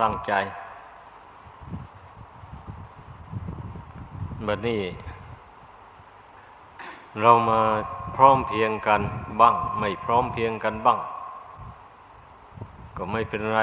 [0.00, 0.32] ตั้งใจ
[4.46, 4.82] บัดนี้
[7.20, 7.60] เรามา
[8.16, 9.00] พร้อมเพียงกัน
[9.40, 10.98] บ้าง ไม่พร้อมเพียงกันบ้าง
[12.96, 13.60] ก็ไม่เป็นไร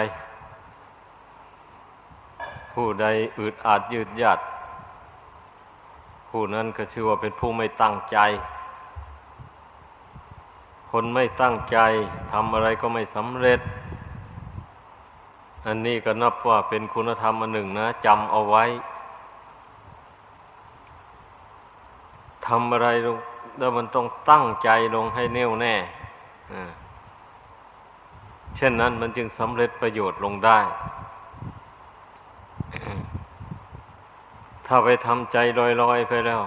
[2.74, 3.06] ผู้ใด
[3.40, 4.40] อึดอัดยืดยาด
[6.30, 8.18] ผู้นั้นก็ชื่อว่าเป็นผู้ไม่ตั้งใจ
[10.92, 11.78] คนไม่ตั้งใจ
[12.32, 13.60] ทำอะไรก็ไม่สำเร็จ
[15.68, 18.64] อันนี้ก็นับว่าเป็นคุณธรรมอันหนึ่งนะจำเอาไว้
[22.48, 23.18] ทำอะไรลง
[23.58, 25.76] แล้วมันต้องตั้งใจลงให้แน่วแน่
[28.56, 30.60] เช่นนั้นมันจึงสำเร็จประโยชน์ลงได้
[34.68, 35.38] ถ้าไปทำใจ
[35.82, 36.42] ลอยๆไปแล้ว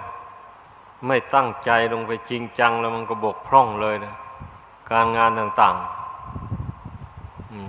[1.06, 4.14] ไม่ตั้งใจลงไปจริงจังแล้วมันก็บกพร่องเลยนะ
[4.90, 5.95] การงานต่างๆ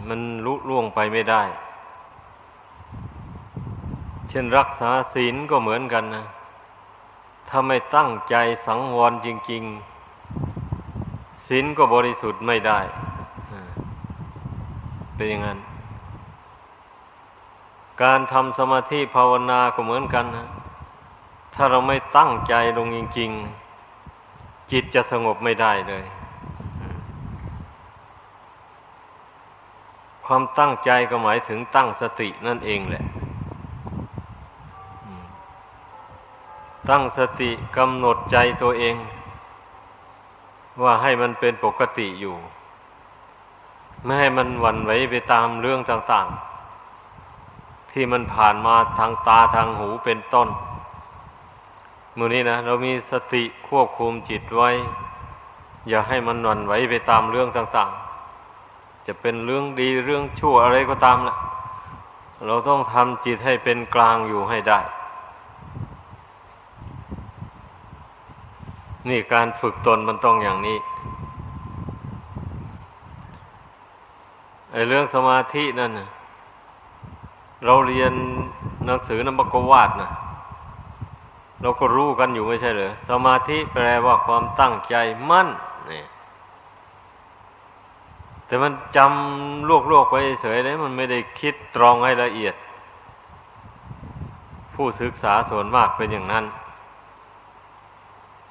[0.09, 1.43] มันลุล่วงไปไม่ได้
[4.29, 6.25] เช่นรักษาศีลก็เหมือนกันนะ
[7.49, 9.63] ถ้าไม่ตั้งใจสังวรจริง
[10.49, 12.79] ๆ ศีลก็บริสุทธิ์ไม่ได้
[15.15, 15.59] เป็นอย่างนั้น
[18.03, 20.47] การทำสมาธิภาวนาก็เหมือนกันนะ
[21.55, 23.31] ถ้าเราไม่ตั้งใจลงจริง
[24.01, 26.03] ๆ จิตจะสงบไม่ได้เลย
[30.27, 33.03] ความตั้งใจก็หมายถึงตั้งสตินั่นเองแหละ
[36.89, 38.95] ตั้งสติกำหนดใจตัวเอง
[40.83, 42.35] ว่าให้มันเป็นปกติอยู่
[44.03, 50.47] ไม่ให้มันหวั่นไหวไปตามเรื่องต่างๆ ที่มันผ่านมาทางตาทางหูเป็นต้น
[52.17, 54.69] มือนี้นะเรามีสติควบคุมจิตไว้
[55.87, 58.06] อย่าให้มันหวั่นไหวไปตามเรื่องต่างๆ
[59.07, 61.35] จะเป็นเรื่องดีเรื่องชั่วอะไรก็ตามละ
[62.45, 64.79] เราต้องทำจิตให้เป็นกลางอยู่ให้ได้
[69.09, 70.77] นี่การฝึกตนมันต้องอย่างนี้
[74.71, 75.91] ไอ้เรื่องสมาธินั่น
[77.65, 78.13] เราเรียน
[78.85, 80.11] หนังสือนบกวาดนะ
[81.61, 84.95] เราก็รู้กันอยู่ไม่ใช่เหรอสมาธิแปลว่าความตั้งใจ
[85.29, 85.47] มั่น
[85.91, 86.03] นี่
[88.47, 92.55] แต่มันจำลวกๆไปเฉยเลยมันไม่ได้คิดตรองให้ละเอียด
[94.73, 96.45] ผู้ศึกษาส่วนมากเป็นอย่างนั้น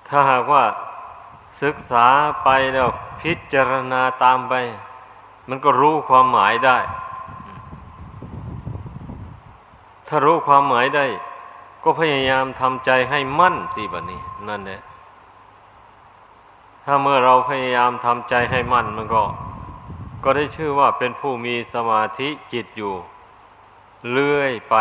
[0.08, 0.64] ถ้าหากว่า
[1.62, 2.06] ศึกษา
[2.44, 2.88] ไปแล้ว
[3.20, 4.54] พิจารณาตามไป
[5.48, 6.78] มันก็รู้ความหมายได้
[10.08, 11.06] ถ้ารู้ความหมายได้
[11.84, 14.80] ก็พยายามทำใจให้มั่นสิบัดนี้ นั่นแหละ
[16.84, 19.22] ถ้าเมื่อเราพยายามทำใจให้มั่นมันก็
[20.28, 22.94] ก็ได้ชื่อว่าเป็นผู้มีสมาธิจิตอยู่
[24.10, 24.74] เลื่อยไป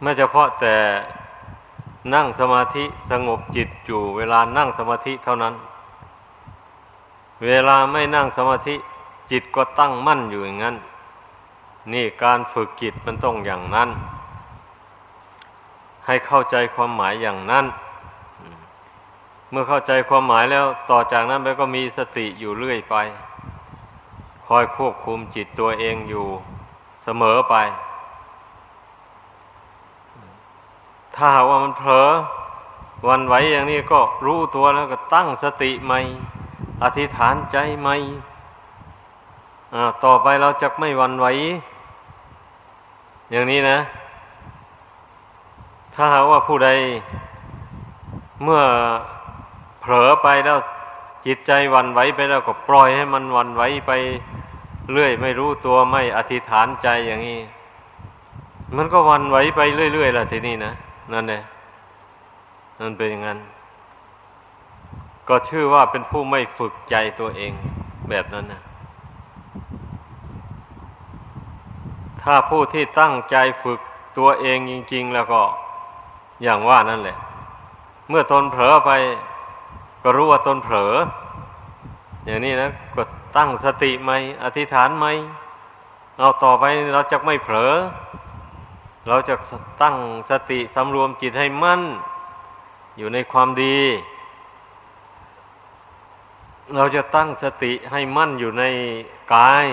[0.00, 0.76] ไม่เฉพาะแต่
[2.14, 5.54] นั่งสมาธิสงบจิตอยู่ เวลานั่งสมาธิเท่านั้น
[7.44, 8.74] เวลาไม่นั่งสมาธิ
[9.30, 10.76] จิตก็ตั้งมั่นอยู่อย่างนั้น
[11.92, 13.90] นี่การฝึกจิตมันต้องอย่างนั้น
[16.06, 17.66] ให้เข้าใจความหมายอย่างนั้น
[19.58, 22.96] มื่อเข้าใจความหมายแล้วต่อจากนั้นไปก็มีสติอยู่เรื่อยไป
[24.46, 26.26] คอยควบคุมจิตตัวเองอยู่
[27.04, 27.54] เสมอไป
[31.16, 32.08] ถ้าว่ามันเผลอ
[33.08, 36.00] วันไหวอย่างนี้ก็รู้ตัวแล้วก็ตั้งสติใหม่
[36.82, 37.96] อธิษฐานใจใหม่
[40.04, 41.26] ต่อไปเราจะไม่วันไหว
[43.30, 43.78] อย่างนี้นะ
[45.94, 46.70] ถ้าหากว่าผู้ใด
[48.44, 48.62] เมื่อ
[49.86, 50.58] ผลอไปแล้ว
[51.26, 53.92] จิตใจวันไหวไปแล้วก็ปล่อยให้มันวันไหวไป
[54.92, 57.40] เรื่อย ไม่รู้ตัวไม่อธิษฐานใจอย่างนี้
[58.76, 59.60] มันก็วันไหวไป
[59.92, 60.72] เรื่อยๆล่ะทีนี้นะ
[61.12, 61.42] นั่นเอง
[62.80, 63.38] นั่นเป็นอย่างนั้น
[65.28, 67.52] ก็ชื่อว่าเป็นผู้ไม่ฝึกใจตัวเอง
[68.10, 68.62] แบบนั้นนะ
[72.22, 73.80] ถ้าผู้ที่ตั้งใจฝึก
[74.18, 75.40] ตัวเองจริง ๆ แล้วก็
[76.42, 77.16] อย่างว่านั่นแหละ
[78.08, 78.90] เมื่อตนเผลอไป
[80.08, 80.94] ก็รู้ว่าตนเผลอ
[82.24, 83.02] อย่างนี้นะก็
[83.36, 84.10] ตั้งสติไหม
[84.42, 85.06] อธิษฐานไหม
[86.18, 87.72] เอาต่อไปเราจะไม่เผลอ
[89.08, 89.34] เราจะ
[89.82, 89.96] ตั้ง
[90.30, 91.82] สติสำรวมจิตให้มั่น
[92.98, 93.78] อยู่ในความดี
[96.76, 98.64] เราจะตั้งสติให้มั่นอยู่ใน
[99.34, 99.66] กาย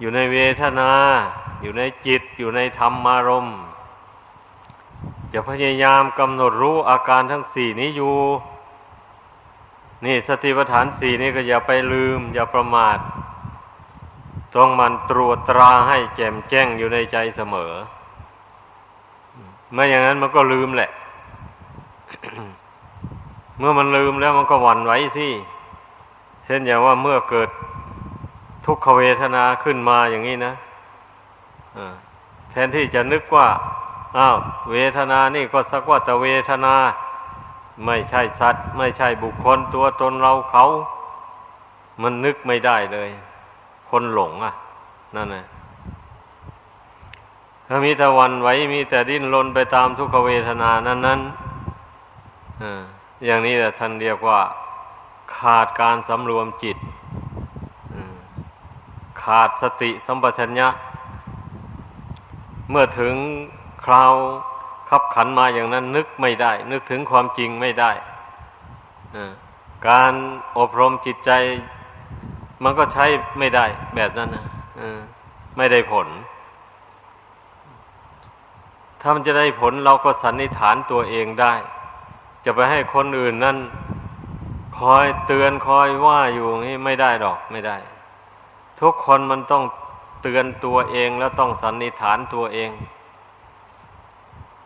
[0.00, 0.92] อยู่ในเวทนา
[1.62, 3.56] อยู่ในจิต อยู่ในธรรมารมณ์
[5.32, 8.16] จะพยายามกำหนดรู้อาการทั้งสี่นี้อยู่
[10.04, 12.98] นี่สติปัฏฐานสี่นี้ก็อย่าไปลืม อย่าประมาท
[14.54, 17.72] ต้องมันตรวจตราให้แจ่มแจ้งอยู่ในใจเสมอ
[19.72, 20.90] ไม่อย่างนั้นมันก็ลืมแหละ
[23.58, 25.28] เมื่อมันลืมแล้วมันก็หวั่นไหวสิ
[26.44, 27.48] เช่นอย่างว่าเมื่อเกิด
[28.66, 30.54] ทุกขเวทนาขึ้นมาอย่างนี้นะ
[32.50, 33.48] แทนที่จะนึกว่า
[34.18, 34.36] อ้าว
[34.70, 36.74] เวทนานี่ก็สักว่าแต่เวทนา
[37.86, 40.64] ไม่ใช่สัตว์ ไม่ใช่บุคคลตัวตนเราเขา
[42.02, 43.10] มันนึกไม่ได้เลย
[43.90, 44.54] คนหลงอะ
[45.16, 45.46] นั่นแหละ
[47.66, 51.20] ถ้ามีแต่วันไหวมีแต่ดิ้นรนไปตามทุกขเวทนานั้นนั้น
[53.24, 54.40] อย่างนี้แหละท่านเรียกว่า
[55.36, 56.76] ขาดการสำรวมจิต
[59.22, 60.68] ขาดสติสัมปชัญญะ
[62.70, 63.14] เมื่อถึง
[63.84, 64.14] คราว
[64.94, 67.90] ขับขันมาอย่างนั้นนึกไม่ได้ นึกถึงความจริงไม่ได้
[69.88, 70.12] การ
[70.58, 71.30] อบรมจิตใจ
[72.64, 73.06] มันก็ใช้
[73.38, 74.44] ไม่ได้แบบนั้นนะ
[75.56, 76.08] ไม่ได้ผล
[79.00, 81.54] ถ้ามันจะได้ผลเราก็สันนิษฐานตัวเองได้
[82.44, 83.58] จะไปให้คนอื่นนั่น
[84.78, 87.76] คอยเตือนคอยว่าอยู่นี่ไม่ได้ดอกไม่ได้
[88.80, 89.64] ทุกคนมันต้อง
[90.22, 92.70] เตือนตัวเองแล้วต้องสันนิษฐานตัวเอง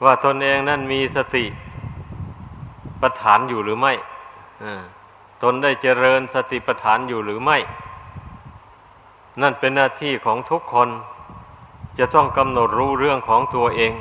[0.05, 1.45] ว่าตนเองนั่นมีสติ
[3.01, 3.93] ประฐานอยู่หรือไม่
[5.43, 7.59] ตนได้เจริญสติปัฏฐานอยู่หรือไม่
[9.43, 10.89] นั่นเป็นหน้าที่ของทุกคน
[11.99, 13.93] จะต้องกำหนดรู้เรื่องของตัวเอง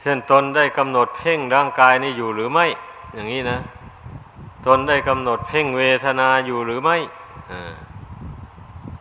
[0.00, 2.66] เช่นตนได้กำหนดเพ่งร่างกายนี่อยู่หรือไม่
[3.14, 3.58] อย่างนี้นะ
[4.66, 6.96] ตนได้กำหนดเพ่งเวทนาอยู่หรือไม่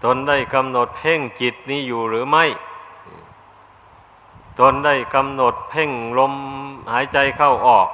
[0.03, 2.45] ตนได้กำหนดเพ่งจิตนี้อยู่หรือไม่
[4.59, 6.33] ตนได้กำหนดเพ่งลม
[6.91, 7.87] หายใจเข้าออก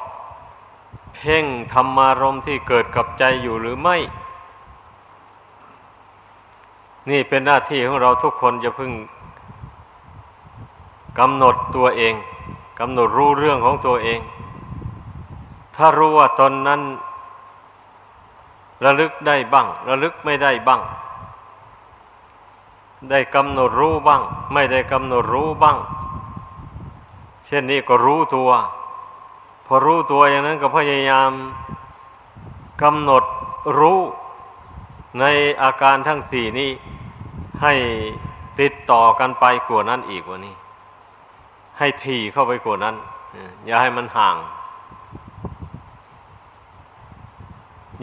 [1.15, 3.97] เพ่งธรรมารมที่เกิดกับใจอยู่หรือไม่
[7.09, 8.91] นี่เป็นหน้าที่ของเราทุกคนจะพึ่ง
[11.19, 12.13] กำหนดตัวเอง
[12.79, 14.19] กำหนดรู้เรื่องของตัวเอง
[15.75, 16.81] ถ้ารู้ว่าตนนั้น
[18.85, 20.81] ระลึกได้บ้าง ระลึกไม่ได้บ้าง
[23.09, 24.21] ได้กำหนดรู้บ้าง
[24.53, 25.77] ไม่ได้กำหนดรู้บ้าง
[27.45, 28.49] เช่นนี้ก็รู้ตัว
[29.65, 31.31] พอรู้ตัวอย่างนั้นก็พยายาม
[32.81, 33.23] กำหนด
[33.79, 33.99] รู้
[35.19, 35.25] ใน
[35.61, 36.71] อาการทั้งสี่นี้
[37.61, 37.73] ให้
[38.59, 40.55] ติดต่อกันไปกว่านั้นอีกว่านี้
[41.77, 42.95] ให้ทีเข้าไปกว่านั้น
[43.65, 44.35] อย่าให้มันห่าง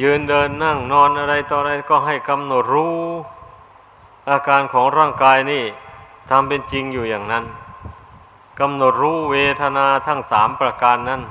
[0.03, 2.99] ยืนเดินนั่งนอนอะไรต่ออะไรก็ให้กำหนดรู้
[4.31, 5.65] อาการของร่างกายนี่
[6.31, 7.45] ทำเป็นจริงอยู่อย่างนั้น
[8.61, 11.23] กำหนดรู้เวทนาทั้งสามประการนั้น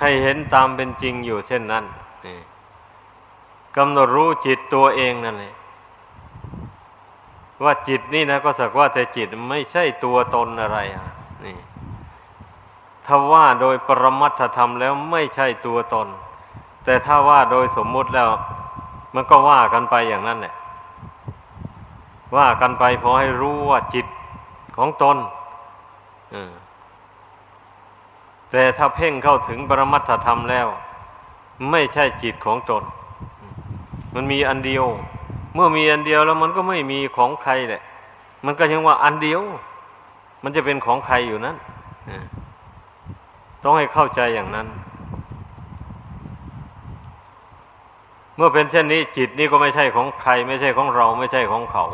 [0.00, 1.84] ให้เห็นตามเป็นจริงอยู่เช่นนั้น
[3.76, 5.52] กำหนดรู้จิตตัวเองนั่นเลย
[7.64, 11.06] ว่าจิตนี่นะก็สักว่าแต่จิตไม่ใช่ตัวตนอะไรอะ
[11.44, 11.58] นี่
[13.06, 16.08] ถ้าว่าโดยปรมัตถธรรมแล้วไม่ใช่ตัวตน
[16.84, 18.30] แต่ถ้าว่าโดยสมมุติแล้ว
[19.14, 20.54] มันก็ว่ากันไปอย่างนั้นแหละ
[22.36, 24.06] ว่ากันไปพอให้รู้ว่าจิต
[24.76, 25.16] ของตน
[28.50, 30.66] แต่ถ้าเพ่งเข้าถึงปรมัตถธรรมแล้ว
[31.70, 32.82] ไม่ใช่จิตของตน
[34.14, 34.84] มันมีอันเดียว
[35.54, 37.82] เมื่อมีอันเดียวแล้วมันก็ไม่มีของใครแหละ
[38.44, 39.40] มันก็ยังว่าอันเดียว
[40.42, 41.56] มันจะเป็นของใครอยู่นั้น
[43.62, 44.66] ต้องให้เข้าใจอย่างนั้น
[48.36, 51.84] เมื่อเป็นเช่นนี้จิตนี้ก็ไม่ใช่ของใคร ไม่ใช่ของเรา ไม่ใช่ของเขา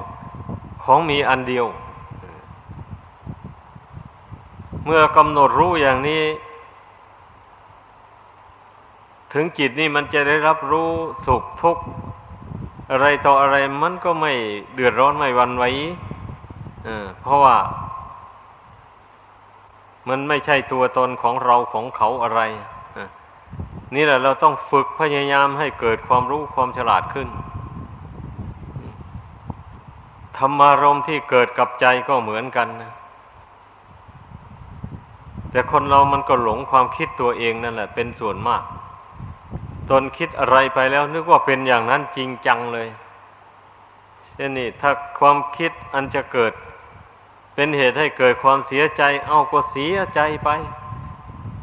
[0.85, 1.67] ของมีอันเดียว
[4.85, 6.25] เมื่อกำหนดรู้อย่างนี้
[9.33, 10.91] ถึงจิตนี่มันจะได้รับรู้
[11.27, 11.85] สุขทุกข์
[12.91, 14.33] อะไรต่ออะไรมันก็ไม่
[14.75, 15.65] เดือดร้อนไม่วันไหว
[17.21, 17.57] เพราะว่า
[20.09, 22.41] มันไม่ใช่ตัวตนของเราของเขาอะไร
[23.95, 27.29] นี่แหละเราต้องฝึกพยายามให้เกิดความรู้ความฉลาดขึ้น
[30.39, 32.94] ธรรมารมที่เกิดกับใจก็เหมือนกันนะ
[35.55, 38.63] แต่คนเรามันก็หลงความคิดตัวเองนั่นแหละ เป็นส่วนมาก
[39.91, 42.89] ตนคิดอะไรไปแล้ว นึกว่าเป็นอย่างนั้นจริงจังเลย
[44.35, 46.53] เช่นนี้ถ้าความคิดอันจะเกิด
[47.55, 50.51] เป็นเหตุให้เกิดความเสียใจ เอาก็เสียใจไป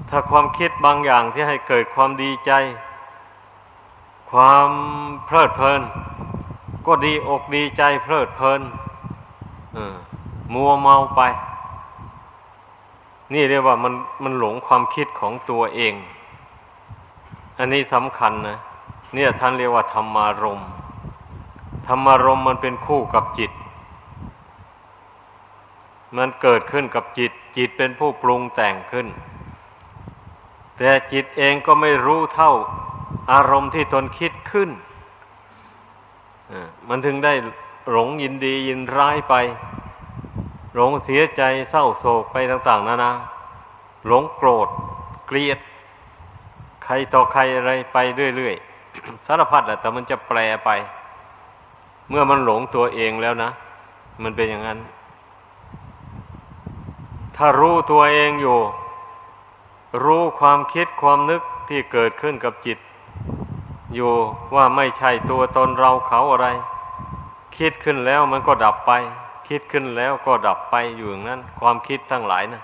[0.09, 2.51] ถ้าความคิดบางอย่างที่ให้เกิดความดีใจ
[4.31, 4.69] ความ
[5.25, 5.81] เพลิดเพลิน
[6.87, 8.61] ก็ดีอกดีใจเพลิดเพลิน
[10.53, 11.21] มัวเมาไป
[13.33, 15.93] นี่เรียกว่ามันมันหลงความคิดของตัวเอง
[17.57, 18.57] อันนี้สำคัญนะ
[19.13, 20.61] เนี่ยท่านเรียกว่าธรรมารม
[21.87, 23.51] ธรรมารมมันเป็นคู่กับจิต
[26.17, 29.07] มันเกิดขึ้นกับจิต จิตเป็นผู้ปรุงแต่งขึ้น
[30.77, 32.51] แต่จิตเองก็ไม่รู้เท่า
[33.31, 34.69] อารมณ์ที่ตนคิดขึ้น
[36.87, 37.33] มันถึงได้
[37.89, 39.33] หลงยินดียินร้ายไป
[40.75, 43.11] หลงเสียใจเศร้าโศกไปต่าง ๆนานา
[44.07, 44.67] หลงโกรธ
[45.27, 45.59] เกลียด
[46.83, 47.97] ใครต่อใครอะไรไป
[48.35, 50.69] เรื่อยๆสารพัดแหละแต่มันจะแปลไป
[52.09, 53.49] เมื่อมันหลงตัวเองแล้วนะ
[54.23, 54.79] มันเป็นอย่างนั้น
[57.35, 58.59] ถ้ารู้ตัวเองอยู่
[60.03, 62.77] รู้ความคิดความนึกที่เกิดขึ้นกับจิต
[63.95, 64.13] อยู่
[64.55, 66.47] ว่าไม่ใช่ตัวตนเราเขาอะไร
[67.57, 68.91] คิดขึ้นแล้วมันก็ดับไป
[69.47, 72.63] คิดขึ้นแล้วก็ดับไปอยู่อย่างนั้น ความคิดทั้งหลายนะ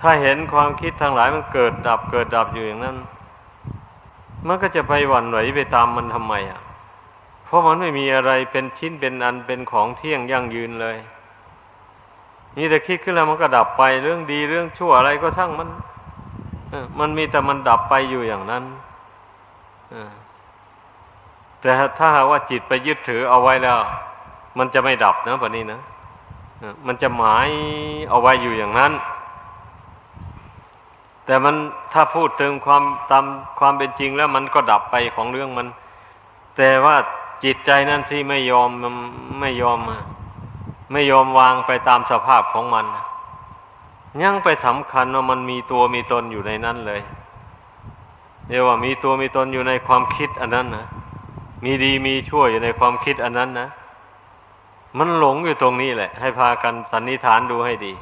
[0.00, 2.96] ถ้าเห็นความคิดทั้งหลายมันเกิดดับเกิดดับอยู่อย่างนั้น
[4.46, 6.60] มันก็จะไปหวั่นไหวไปตามมันทำไมอะ
[7.44, 10.96] เพราะมันไม่มีอะไรเป็นชิ้นเป็นอันเป็นของเที่ยงยั่งยืนเลย
[12.56, 15.68] นี่แต่คิดขึ้นแล้วมันก็ดับไปเรื่องดีเรื่องชั่วอะไรก็ช่างมัน
[16.98, 18.64] มันมีแต่มันดับไปอยู่อย่างนั้น
[21.60, 23.78] แต่ถ้าหากว่าจิตไปยึดถือเอาไว้แล้ว
[24.58, 25.80] มันจะไม่ดับนะแบบนี้นะ
[26.86, 27.48] มันจะหมาย
[28.10, 28.92] เอาไว้อยู่อย่างนั้น
[31.26, 31.56] แต่มัน
[31.92, 33.24] ถ้าพูดถึงความตาม
[33.58, 35.68] ความเป็นจริงแล้วมันก็ดับไปของเรื่องมัน
[36.56, 36.96] แต่ว่า
[37.44, 38.70] จิตใจนั่นสิไม่ยอม
[39.40, 39.78] ไม่ยอม
[40.92, 42.86] ไม่ยอมวางไปตามสภาพของมัน
[44.22, 47.00] ยังไปสำคัญว่ามันมีตัวมีตนอยู่ในนั้นเลย
[48.48, 50.86] เรียกว่ามีตัวมีตนอยู่ในความคิดอันนั้นนะ
[51.64, 53.68] มีดีมีชั่วอยู่ในความคิดอันนั้นนะ
[54.98, 57.92] มันหลงอยู่ตรงนี้แหละ ให้พากันสันนิษฐานดูให้ดี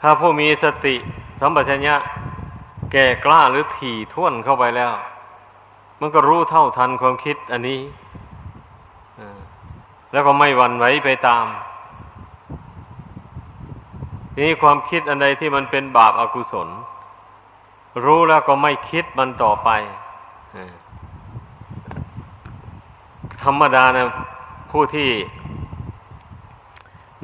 [0.00, 0.94] ถ้าผู้มีสติ
[1.40, 1.96] สัมปชัญญะ
[2.92, 4.92] แก่กล้าหรือถี่ท่วนเข้าไปแล้ว
[6.00, 7.80] มันก็รู้เท่าทันความคิดอันนี้
[10.12, 11.44] แล้วก็ไม่หวั่นไหวไปตาม
[14.32, 16.68] ทีนี้ความคิดอันใดที่มันเป็นบาปอากุศล
[18.04, 19.70] รู้แล้วก็ไม่คิดมันต่อไป
[23.44, 24.06] ธรรมดานะ
[24.70, 25.10] ผู้ที่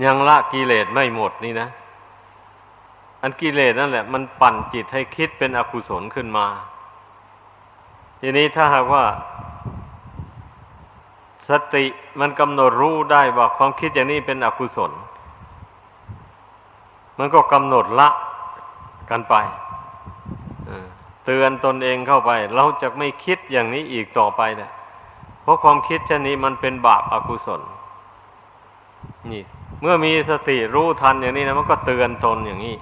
[0.04, 1.68] ยังละกิเลสไม่หมดนี่นะ
[3.22, 6.46] อันกิเลสนั่นแหละ มันปั่นจิตให้คิดเป็นอกุศลขึ้นมา
[8.20, 9.04] ทีนี้ถ้าหากว่า
[11.48, 11.84] สติ
[12.20, 14.92] มันกำหนดรู้ได้ว่าความคิดอย่างนี้เป็นอกุศล
[17.18, 18.08] มันก็กำหนดละ
[19.10, 19.34] กันไป
[21.24, 24.77] เตือนตนเองเข้าไป เราจะไม่คิดอย่างนี้อีกต่อไปเนะเพ
[25.48, 27.60] ราะความคิดเช่นนี้มันเป็นบาปอากุศล
[29.30, 29.42] นี่
[29.80, 32.76] เมื่อมีสติรู้ทันอย่างนี้นะมันก็เตือนตนอย่างนี้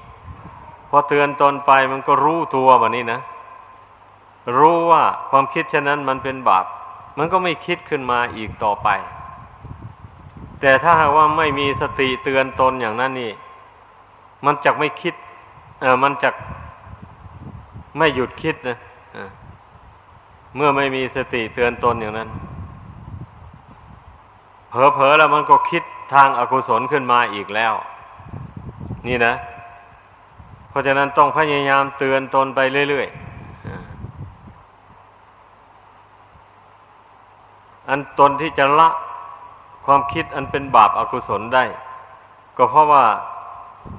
[0.91, 3.21] พอเตือนตนไปมันก็รู้ตัวแบบนี้นะ
[4.59, 6.65] รู้ว่าความคิดเช่นนั้นมันเป็นบาป
[7.19, 8.89] มันก็ไม่คิดขึ้นมาอีกต่อไป
[10.61, 13.33] แต่ถ้าหากว่าไม่มีสติเตือนตนอย่างนั้นนี่
[14.45, 15.15] มันจะไม่คิด
[15.81, 16.31] เออมันจะ
[17.99, 18.79] ไม่หยุดคิดนะ
[20.57, 22.29] เมื่อไม่มีสติเตือนตนอย่างนั้น
[24.77, 25.83] เผลอๆแล้วมันก็คิด
[26.15, 27.75] ทางอากุศลขึ้นมาอีกแล้ว
[29.07, 29.35] นี่นะ
[30.69, 33.19] เพราะฉะนั้นต้องพยายามเตือนตนไปเรื่อยๆ
[37.89, 38.89] อันตนที่จะละ
[39.87, 41.65] ความคิดอันเป็นบาปอากุศลได้
[42.57, 43.05] ก็เพราะว่า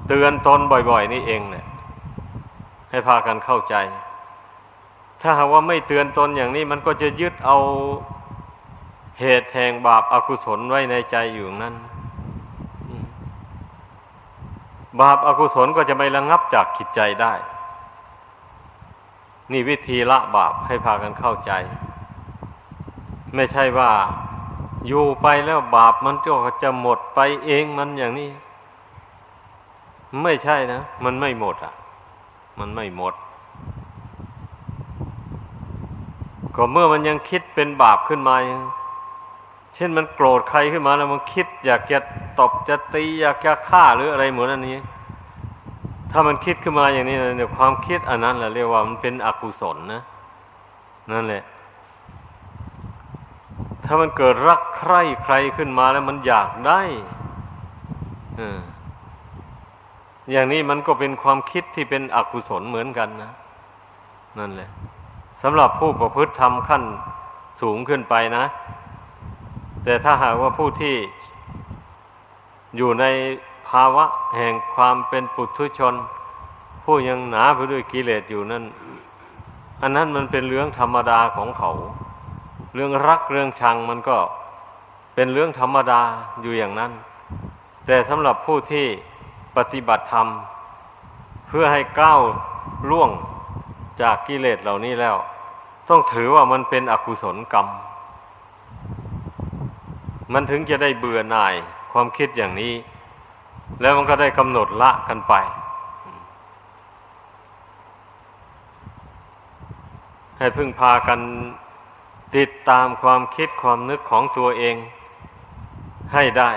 [0.08, 1.66] เตือนตนบ่อย ๆ นี่เองเนี่ย
[2.90, 3.76] ให้พากันเข้าใจ
[5.22, 7.58] ถ้าหากว่าไม่เตือนตนอย่างนี้ มันก็จะยึดเอา
[9.20, 11.76] เหตุแห่งบาปอากุศลไว้ในใจอยู่นั้น
[15.02, 17.34] บาปอากุศลก็จะไม่ระงับจากจิตใจได้
[19.52, 21.52] นี่วิธีละบาปให้พากันเข้าใจ
[23.36, 23.92] ไม่ใช่ว่า
[24.88, 26.34] อยู่ไปแล้วบาปมันก็
[26.64, 28.30] จะหมดไปเองมันอย่างนี้
[30.24, 31.74] ไม่ใช่นะ มันไม่หมดอะ
[32.60, 33.14] มันไม่หมด
[36.56, 38.62] ก็เมื่อมันยังคิดเป็นบาปขึ้นมายัง
[39.78, 42.00] เช่นมันโกรธใครขึ้นมาแล้วมันคิด อยากจะ
[42.40, 44.78] ตบจะตีอยากจะฆ่าหรืออะไรเหมือนอันนี้
[46.12, 50.02] ถ้ามันคิดขึ้นมาอย่างนี้เนี่ยความคิดอันนั้นแหละเรียกว่ามันเป็นอกุศลนะ
[51.12, 51.44] นั่นแหละ
[53.86, 56.82] ถ้ามันเกิดรักใคร่ใครขึ้นมาแล้วมันอยากได้
[58.40, 58.42] อ
[60.32, 63.32] อย่างนี้มันก็เป็นความคิดที่เป็นอกุศลเหมือนกันนะ
[64.40, 64.70] นั่นแหละ
[65.44, 66.84] สำหรับผู้ประพฤติทำขั้น
[67.62, 68.46] สูงขึ้นไปนะ
[69.89, 70.96] แต่ถ้าหากว่าผู้ที่
[72.77, 73.06] อยู่ใน
[73.70, 75.94] ภาวะแห่งความเป็นปุถุชน
[76.84, 78.63] ผู้ยังหนาไปด้วยกิเลสอยู่นั่น
[79.82, 81.72] อันนั้นมันเป็นเรื่องธรรมดาของเขา
[82.75, 84.17] เรื่องรักเรื่องชังมันก็
[85.15, 86.01] เป็นเรื่องธรรมดา
[86.41, 86.91] อยู่อย่างนั้น
[87.86, 88.86] แต่สำหรับผู้ที่
[89.58, 90.27] ปฏิบัติธรรม
[91.48, 92.22] เพื่อให้ก้าว
[92.89, 93.10] ล่วง
[94.01, 95.15] จากกิเลสเหล่านี้แล้ว
[95.89, 97.67] ต้องถือว่ามันเป็นอกุศลกรรม
[100.34, 101.54] มันถึงจะได้เบื่อหน่าย
[101.92, 102.74] ความคิดอย่างนี้
[103.82, 105.34] แล้วมันก็ได้กำหนดละกันไป
[110.38, 111.20] ให้พึ่งพากัน
[112.36, 114.76] ติดตามความคิดความนึกของตัวเอง
[116.14, 116.52] ให้ได้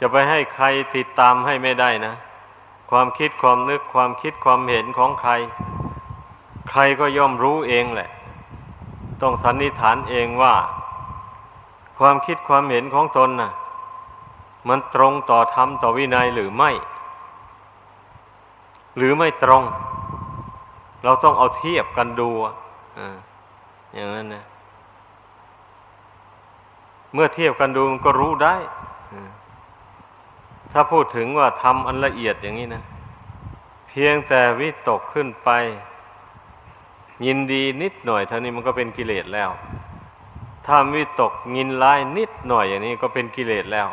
[0.00, 0.66] จะไปให้ใคร
[0.96, 2.14] ติดตามให้ไม่ได้นะ
[2.90, 5.32] ความคิดความนึกความคิดความเห็นของใคร
[6.70, 8.10] ใครก็ย่อมรู้เองแหละ
[9.22, 10.54] ต้องสันนิษฐานเองว่า
[12.00, 13.52] ความคิดความเห็นของตนน่ะ
[14.68, 16.70] มันตรงต่อธรรมต่อวินัยหรือไม่
[18.96, 19.62] หรือไม่ตรง
[21.04, 22.28] เราต้องเอาเทียบกันดู
[22.98, 23.16] อ่า
[23.94, 24.44] อย่างนั้นนะ
[27.14, 28.54] เมื่อเทียบกันดูมันก็รู้ได้
[30.72, 32.82] ถ้าพูดถึงว่าทำอันละเอียดอย่างนี้นะ
[33.88, 35.50] เพียงแต่วิตกขึ้นไป
[37.26, 39.50] ยินดีนิดหน่อยเท่านี้มันก็เป็นกิเลสแล้ว
[40.70, 43.88] ถ้าวิตกยินร้ายนิดหน่อยอย่างนี้ก็เป็นกิเลสแล้ว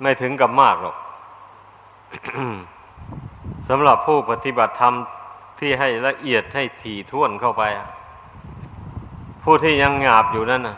[0.00, 0.96] ไม่ถึงกับมากหรอก
[3.68, 4.94] สำหรับผู้ปฏิบัติธรรม
[5.58, 7.62] ที่ให้ละเอียดให้ถี่ถ้วนเข้าไป
[9.42, 10.76] ผู้ที่ยังหยาบอยู่นั่นนะ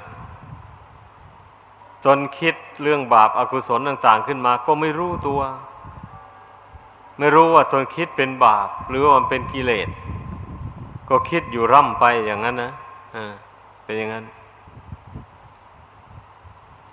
[2.04, 5.40] จนคิดเรื่องบาปอากุศลต่าง ๆ ขึ้นมา ก็ไม่รู้ตัว
[7.18, 9.88] ไม่รู้ว่าตนคิดเป็นบาป หรือว่ามันเป็นกิเลส
[11.08, 12.72] ก็คิดอยู่ร่ำไปอย่างนั้นนะ
[13.16, 13.34] อ่า
[13.88, 14.26] เป็นอย่างนั้น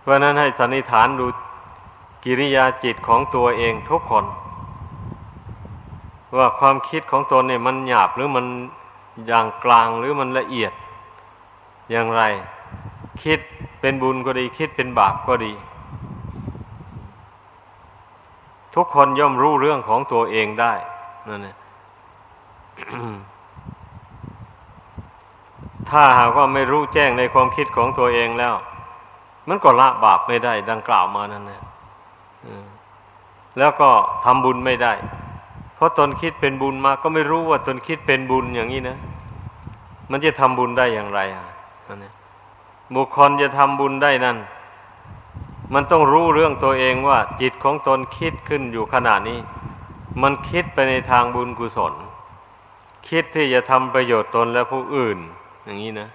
[0.02, 1.26] เพราะนั้นให้สันนิษฐานดู
[2.24, 4.26] กิริยาจิตของตัวเองทุกคน
[6.38, 8.46] ว่าความคิดของตนเนี่ยมันหยาบหรือมัน
[9.28, 10.74] อย่างกลางหรือมันละเอียด
[11.92, 12.22] อย่างไร
[13.24, 13.40] คิด
[13.80, 15.52] เป็นบุญก็ดี คิดเป็นบาปก็ดี
[18.76, 20.74] ทุกคนย่อมรู้เรื่องของตัวเองได้
[21.28, 21.56] นั่นเอง
[25.90, 28.54] ถ้าหากว่าไม่รู้แจ้งในความคิดของตัวเองแล้ว
[29.48, 31.62] มันก็ละบาปไม่ได้ ดังกล่าวมานั่นแหละ
[33.58, 33.90] แล้วก็
[34.26, 34.94] ทำบุญไม่ได้
[35.76, 38.98] เพราะตนคิดเป็นบุญมา ก็ไม่รู้ว่าตนคิดเป็นบุญอย่างนี้นะ
[40.12, 41.46] มันจะทำบุญได้อย่างไรอะ
[42.96, 44.38] บุคคลจะทำบุญได้นั้น
[45.74, 49.40] มันต้องรู้เรื่องตัวเองว่า จิตของตนคิดขึ้นอยู่ขณะนี้
[50.22, 51.94] มันคิดไปในทางบุญกุศล
[53.08, 55.18] คิดที่จะทำประโยชน์ตนและผู้อื่น
[55.66, 56.08] อย่างนี้นะ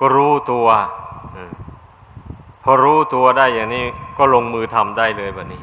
[0.00, 0.66] ก็รู้ตัว
[2.62, 3.84] พอรู้ตัวได้อย่างนี้
[4.18, 5.62] ก็ลงมือทำได้เลยแบบนี้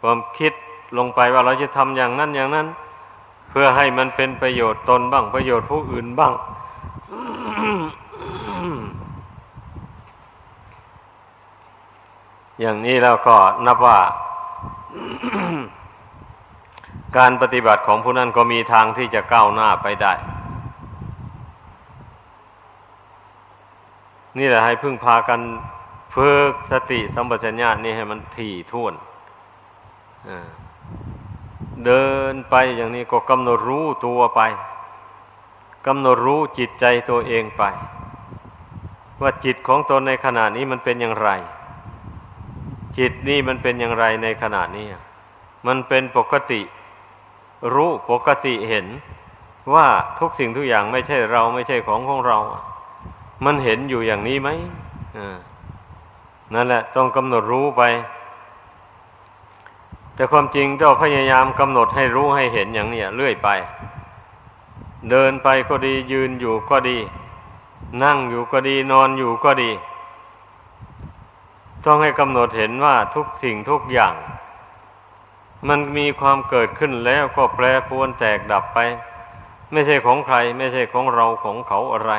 [0.00, 0.52] ความคิด
[0.98, 2.66] ลงไปว่าเราจะทำอย่างนั้นอย่างนั้น
[3.50, 6.32] เพื่อให้มันเป็นประโยชน์ตนบ้าง ประโยชน์ผู้อื่นบ้าง
[12.60, 13.98] อย่างนี้แล้วก็นับว่า
[17.16, 20.12] การปฏิบัติของผู้นั้นก็มีทางที่จะก้าวหน้าไปได้
[24.38, 25.40] นี่แหละให้พึ่งพากัน
[26.14, 28.94] ฝึกสติสัมปชัญญะนี่ให้มันถี่ถ้วน
[31.84, 34.40] เดินไปอย่างนี้ก็กำหนดรู้ตัวไป
[35.86, 37.62] กำหนดรู้จิตใจตัวเองไป
[39.22, 41.30] ว่าจิตของตนในขณะนี้มันเป็นอย่างไร
[42.98, 44.86] จิตนี่มันเป็นอย่างไรในขณะนี้
[45.66, 46.60] มันเป็นปกติ
[47.74, 48.86] รู้ปกติเห็น
[49.74, 49.86] ว่า
[50.18, 52.38] ทุกสิ่งทุกอย่างไม่ใช่เราไม่ใช่ของของเรา
[53.44, 54.48] มันเห็นอยู่อย่างนี้ไหม
[56.54, 57.82] นั่นแหละ ต้องกำหนดรู้ไป
[60.14, 63.48] แต่ความจริงเจ้าพยายามกำหนดให้รู้ให้เห็นอย่างนี้เรื่อยไป
[65.10, 66.98] เดินไปก็ดียืนอยู่ก็ดี
[68.02, 69.70] นั่งอยู่ก็ดีนอนอยู่ก็ดี
[71.84, 74.14] ต้องให้กำหนดเห็นว่าทุกสิ่งทุกอย่าง
[75.68, 78.78] มันมีความเกิดขึ้นแล้วก็แปรปรวนแตกดับไป
[79.72, 82.12] ไม่ใช่ของใคร ไม่ใช่ของเราของเขาอะไร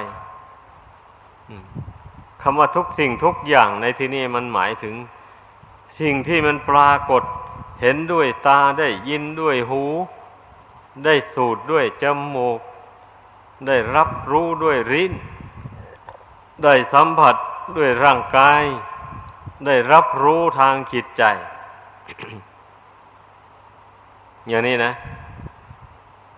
[2.42, 4.96] คำว่าทุกสิ่งทุกอย่างในที่นี้มันหมายถึง
[6.00, 7.24] สิ่งที่มันปรากฏ
[7.82, 9.84] เห็นด้วยตาได้ยินด้วยหู
[11.06, 12.04] ได้สูดด้วยจ
[12.36, 12.60] มูก
[13.68, 15.14] ได้รับรู้ด้วยริ้น
[16.64, 17.36] ได้สัมผัส
[17.78, 18.64] ด้วยร่างกาย
[19.66, 21.24] ได้รับรู้ทางจิตใจ
[24.48, 24.94] อย่างนี้นะ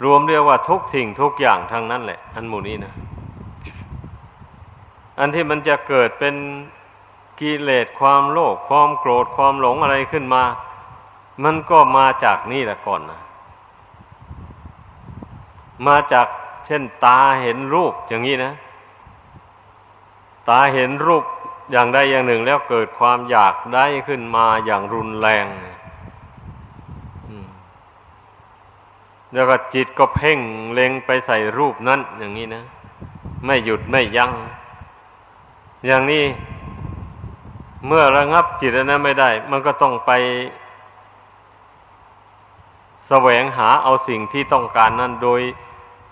[0.03, 2.93] รวมเรียกว่าทุกสิ่งทุกอย่างทางนั้นแหละ อันหมู่นี้นะ
[5.19, 6.35] อันที่มันจะเกิดเป็น
[7.39, 10.43] กิเลสความโลภความโกรธความหลงอะไรขึ้นมา
[11.43, 13.21] มันก็มาจากนี่แหละก่อนนะ
[15.87, 16.27] มาจาก
[16.65, 18.53] เช่นตาเห็นรูปอย่างนี้นะ
[20.49, 21.23] ตาเห็นรูป
[21.71, 25.45] อย่างใดอย่างหนึ่งแล้วเกิดความอยากได้ขึ้นมาอย่างรุนแรง
[29.33, 30.39] แล้วก็จิตก็เพ่ง
[30.73, 32.63] เล็งไปใส่รูปนั้นอย่างนี้นะ
[33.45, 34.31] ไม่หยุดไม่ยัง้ง
[35.85, 36.23] อย่างนี้
[37.87, 40.11] เมื่อระงับจิตนั้นไม่ได้ มันก็ต้องไป
[43.07, 45.41] แสวงหาเอาสิ่งที่ต้องการนั้นโดย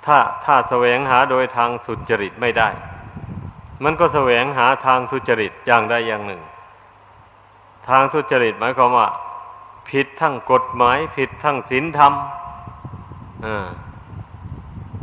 [0.05, 2.69] ถ้าถ้าแสวงหาโดยทางสุจริตไม่ได้
[3.83, 6.41] มันก็แสวงหาทางทุจริตอย่างใดอย่างหนึ่ง
[7.89, 9.07] ทางทุจริตหมายความว่า
[9.89, 12.13] ผิดทั้งกฎหมาย ผิดทั้งศีลธรรม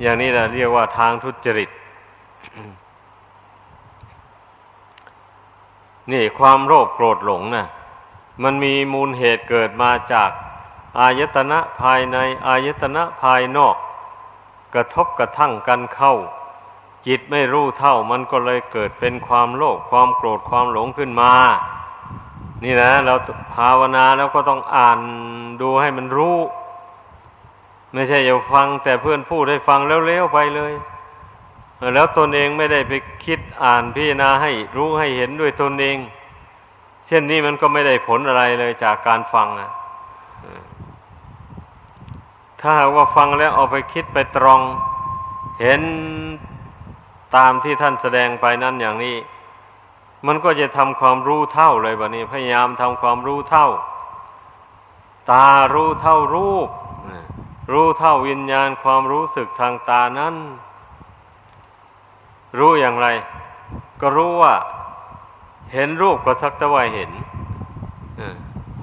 [0.01, 1.71] อย่างนี้เราเรียกว่าทางทุจริต
[6.13, 7.67] นี่ความโลภโกรธหลงนะ่ะ
[8.43, 10.31] มันมีมูลเหตุเกิดมาจาก
[11.01, 13.77] อายตนะภายในอายตนะภายนอก
[14.75, 16.15] กระทบกระทั่งกันเข้า
[17.07, 21.33] จิตไม่รู้เท่ามันก็เลยเกิดเป็นความโลภความโกรธความหลงขึ้นมา
[22.65, 23.15] นี่นะ เรา
[23.55, 24.99] ภาวนาแล้วก็ต้องอ่าน
[25.61, 26.37] ดูให้มันรู้
[27.93, 30.73] ไม่ใช่อย่าฟังแต่เพื่อนพูดให้ฟังแล้วเลี้ยวไปเลย
[31.95, 32.93] แล้วตนเองไม่ได้ไป
[33.25, 35.99] คิดอ่านพิจารณาให้รู้ให้เห็นด้วยตนเอง
[37.07, 39.71] เช่นนี้มันก็ไม่ได้ผลอะไรเลยจากการฟังอะ
[42.61, 44.61] ถ้าว่าฟังแล้วเอาไปคิดไปตรอง
[45.61, 45.83] เห็น
[47.37, 49.17] ตามที่ท่านแสดงไปนั้นอย่างนี้
[50.27, 53.67] มันก็จะทำความรู้เท่าเลยแบบนี้ พยายามทำความรู้เท่า
[55.31, 56.69] ตารู้เท่ารูป
[57.73, 60.35] รู้เท่าวิญญาณความรู้สึกทางตานั้น
[62.59, 63.07] รู้อย่างไร
[64.01, 64.55] ก็รู้ว่า
[65.73, 67.11] เห็นรูปก็สักแต่ว่าเห็น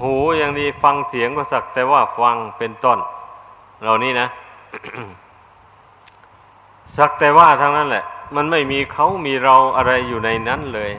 [0.01, 2.99] หูอย่างดีฟังเสียงก็สักแต่ว่าฟังเป็นต้น
[3.81, 4.27] เหล่านี้นะ
[6.97, 8.03] สักแต่ว่าทางนั้นแหละ
[8.35, 10.91] มันไม่มีเขามีเราอะไรอยู่ในนั้นเลย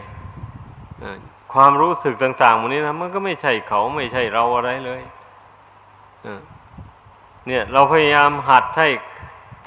[1.53, 5.01] ความรู้สึกต่างๆมันนี้นะมันก็ไม่ใช่เขาไม่ใช่เราอะไรเลย
[7.47, 8.89] เนี่ย เราพยายามหัดให้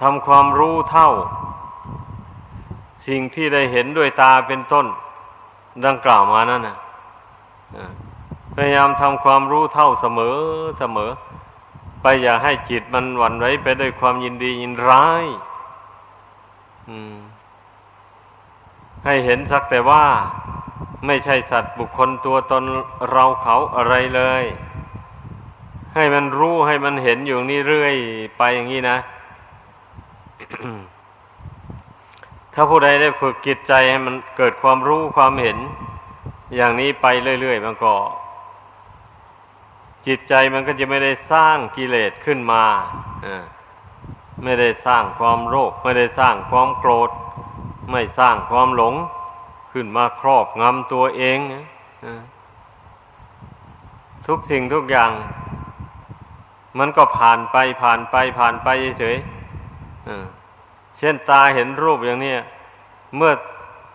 [0.02, 1.10] ทำความรู้เท่า
[3.08, 4.86] สิ่งที่ได้เห็นด้วยตาเป็นต้น
[5.86, 6.78] ดังกล่าวมานั่นนะ
[8.56, 10.38] พยายามทำความรู้เท่าเสมอ
[10.80, 11.12] เสมอ
[12.02, 15.26] ไปอย่าให้จิตมันหวั่นไหวไปด้วยความยินดียินร้าย
[19.06, 20.06] ให้เห็นสักแต่ว่า
[21.06, 22.64] ไม่ใช่สัตว์บุคคลตัวตน
[23.12, 24.44] เราเขาอะไรเลย
[25.96, 27.96] ให้มันรู้ให้มันเห็นอยู่นี่เรื่อย
[28.38, 28.98] ไปอย่างนี้นะ
[32.58, 35.58] ถ้าผู้ใดได้ฝึกจิตใจให้มันเกิดความรู้ความเห็น
[36.56, 37.06] อย่างนี้ไป
[37.42, 37.94] เรื่อยๆมันก็
[40.08, 42.64] จิตใจมันก็จะไม่ได้สร้างกิเลสขึ้นมา
[44.44, 47.10] ไม่ได้สร้างความโลภไม่ได้สร้างความโกรธ
[47.92, 48.96] ไม่สร้างความหลง
[49.72, 51.40] ขึ้นมาครอบงำตัวเอง
[54.28, 55.12] ทุกสิ่งทุกอย่าง
[56.80, 58.68] มันก็ผ่านไปผ่านไปผ่านไป
[59.00, 59.18] เฉย
[60.98, 62.34] เช่นตาเห็นรูปอย่างนี้
[63.16, 63.32] เมื่อ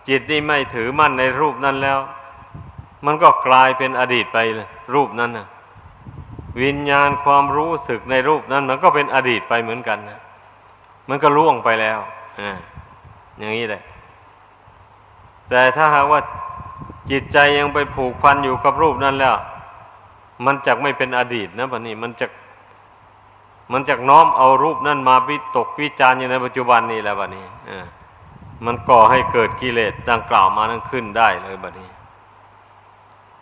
[0.09, 1.99] จิตนี่ไม่ถือมั่นในรูปนั้นแล้ว
[3.05, 5.47] มันก็กลายเป็นอดีตไปเลยรูปนั้นนะ
[6.61, 10.19] วิญญาณความรู้สึกในรูปนั้น มันก็เป็นอดีตไปเหมือนกันนะ
[11.09, 11.99] มันก็ล่วงไปแล้ว
[12.39, 12.41] อ
[13.39, 13.83] อย่างนี้แหละ
[15.49, 16.21] แต่ถ้าหากว่า
[17.11, 19.35] จิตใจยังไปผูกพันอยู่กับรูปนั้นแล้ว
[20.45, 22.27] มันจะไม่เป็นอดีตนะปะนี้มันจะ
[23.71, 27.45] มันจะน้อมเอารูปนั่นมาวิตกวิจารณ์อยู่ในปัจจุบันนี้แล้วบัดนี้
[28.65, 31.89] มันก่อให้เกิดกิเลสดังกล่าวมานั้นขึ้นได้เลยบัดนี้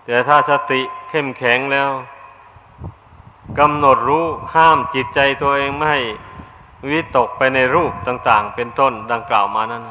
[0.06, 1.90] แต่ถ้าสติเข้มแข็งแล้ว
[3.60, 6.02] กำหนดรู้ห้ามจิตใจตัวเองไม่ให้
[6.92, 9.84] วิตกไปในรูปต่าง ๆ เป็นต้นดังกล่าวมานั้น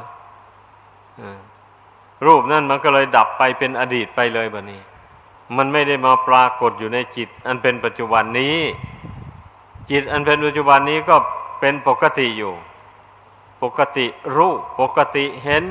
[2.27, 4.81] รูปนั่นมันก็เลยดับไปเป็นอดีตไปเลยแบบนี้
[5.57, 8.57] มันไม่ได้มาปรากฏอยู่ในจิต อันเป็นปัจจุบันนี้
[9.91, 11.17] จิตอันเป็นปัจจุบันนี้ก็
[11.61, 12.53] เป็นปกติอยู่
[13.63, 15.65] ปกติรู้ ปกติเห็น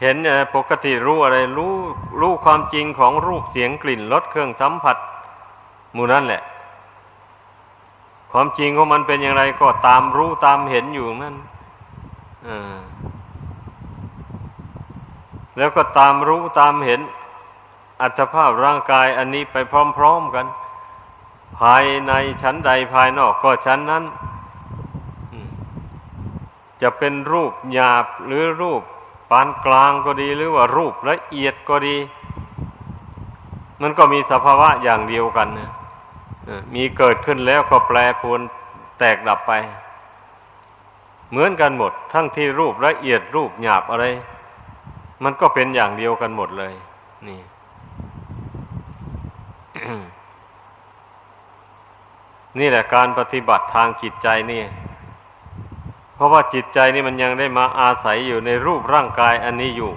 [0.00, 0.16] เห็น
[0.54, 1.72] ปกติรู้อะไร รู้
[2.20, 4.96] รู้ความจริงของรูปเสียงกลิ่นรสเครื่องสัมผัส
[5.96, 6.42] มูนั่นแหละ
[8.32, 11.36] ความจริงของมันเป็นอย่างไรก็ตามรู้ตามเห็นอยู่นั่น
[15.58, 17.00] แล้วก็ตามรู้ตามเห็น
[18.02, 19.56] อัตภาพร่างกายอันนี้ไป
[19.96, 20.46] พร้อม ๆกัน
[21.58, 22.12] ภายใน
[22.42, 24.04] ชั้นใดภายนอกก็ชั้นนั้น
[26.82, 28.82] จะเป็นรูปหยาบหรือรูป
[29.30, 31.96] ปานกลางก็ดีหรือว่ารูปละเอียดก็ดี
[33.82, 35.70] มันก็มีสภาวะอย่างเดียวกันนะ
[36.74, 38.40] มีเกิดขึ้นแล้วก็แปรปรวน
[38.98, 39.52] แตกดับไป
[41.30, 44.04] เหมือนกันหมด ทั้งที่รูปละเอียดรูปหยาบอะไร
[45.24, 46.72] มันก็เป็นอย่างเดียวกันหมดเลย
[47.28, 47.40] นี่
[52.58, 54.62] นี่แหละการปฏิบัติทางจิตใจนี่
[56.14, 59.92] เพราะว่าจิตใจนี่มันยังได้มาอาศัยอยู่ในรูปร่างกายอันนี้อยู่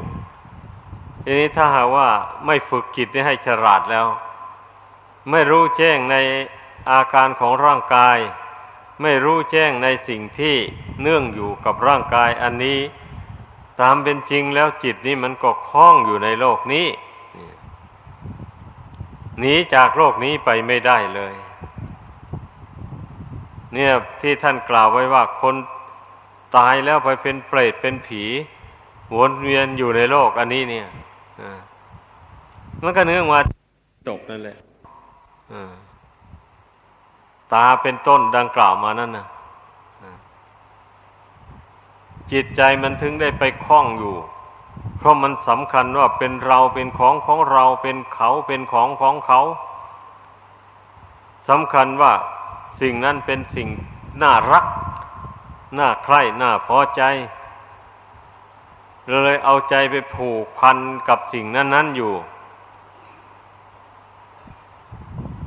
[1.23, 2.07] ทีนี้ถ้าหากว่า
[2.45, 4.07] ไม่ฝึกจิตนี้ให้ฉลาดแล้ว
[5.31, 6.15] ไม่รู้แจ้งใน
[6.91, 8.17] อาการของร่างกาย
[9.01, 10.55] ไม่รู้แจ้งในสิ่งที่
[11.01, 12.79] เนื่องอยู่กับร่างกายอันนี้
[13.81, 16.87] ตามเป็นจริงแล้วจิตนี้มันก็คล้องอยู่ในโลกนี้
[19.39, 21.33] หนีจากโลกนี้ไปไม่ได้เลย
[23.73, 25.55] เนี่ยที่ท่านกล่าวไว้ว่าคน
[26.57, 28.23] ตายแล้วไปเป็นเปรตเป็นผี
[29.15, 30.87] วนเวียนอยู่ในโลกอันนี้เนี่ย
[32.83, 33.39] มันก็เนื่องมา
[34.07, 34.57] จบนั่นแหละ
[37.53, 39.27] ตาเป็นต้นดังกล่าวมานั่นนะ
[42.31, 44.15] จิตใจมันถึงได้ไปคล้องอยู่
[44.97, 49.39] เพราะมันสำคัญว่าเป็นเราเป็นของของเราเป็นเขาเป็นของของเขา
[51.49, 52.13] สำคัญว่า
[52.81, 53.67] สิ่งนั้นเป็นสิ่ง
[54.21, 54.65] น่ารัก
[55.79, 57.01] น่าใคร่ น่าพอใจ
[59.23, 62.13] เลยเอาใจไปผูกพันกับสิ่งนั้นนั้นอยู่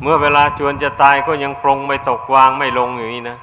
[0.01, 3.39] เมื่อเวลาจวนจะตายก็ยังปรงไม่ตกวางไม่ลงอย่างนี้นะ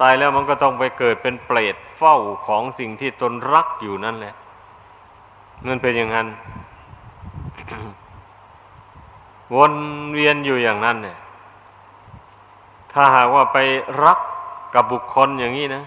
[0.00, 4.34] ตายแล้วมันก็ต้องไปเกิดเป็นเปรตเฝ้าของสิ่งที่ตนรักอยู่นั่นแหละ
[5.66, 6.28] มันเป็นอย่างนั้น
[9.54, 9.74] วน
[10.12, 11.16] เวียนอยู่อย่างนั้นเนี่ย
[12.92, 13.58] ถ้าหากว่าไป
[14.04, 14.18] รัก
[14.74, 15.84] กับบุคคลอย่างนี้นะ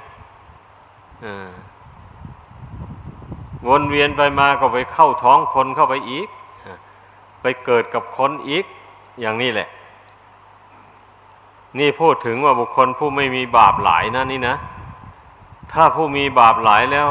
[3.68, 6.28] วนเวียนไปมาก็ไปเข้าท้องคนเข้าไปอีก
[7.42, 8.66] ไปเกิดกับคนอีก
[9.22, 9.68] อย่างนี้แหละ
[11.80, 14.56] นี่พูดถึงว่าบุคคลผู้ไม่มีบาปหลายนะนี่นะ
[15.74, 17.10] ถ้าผู้มีบาปหลายแล้ว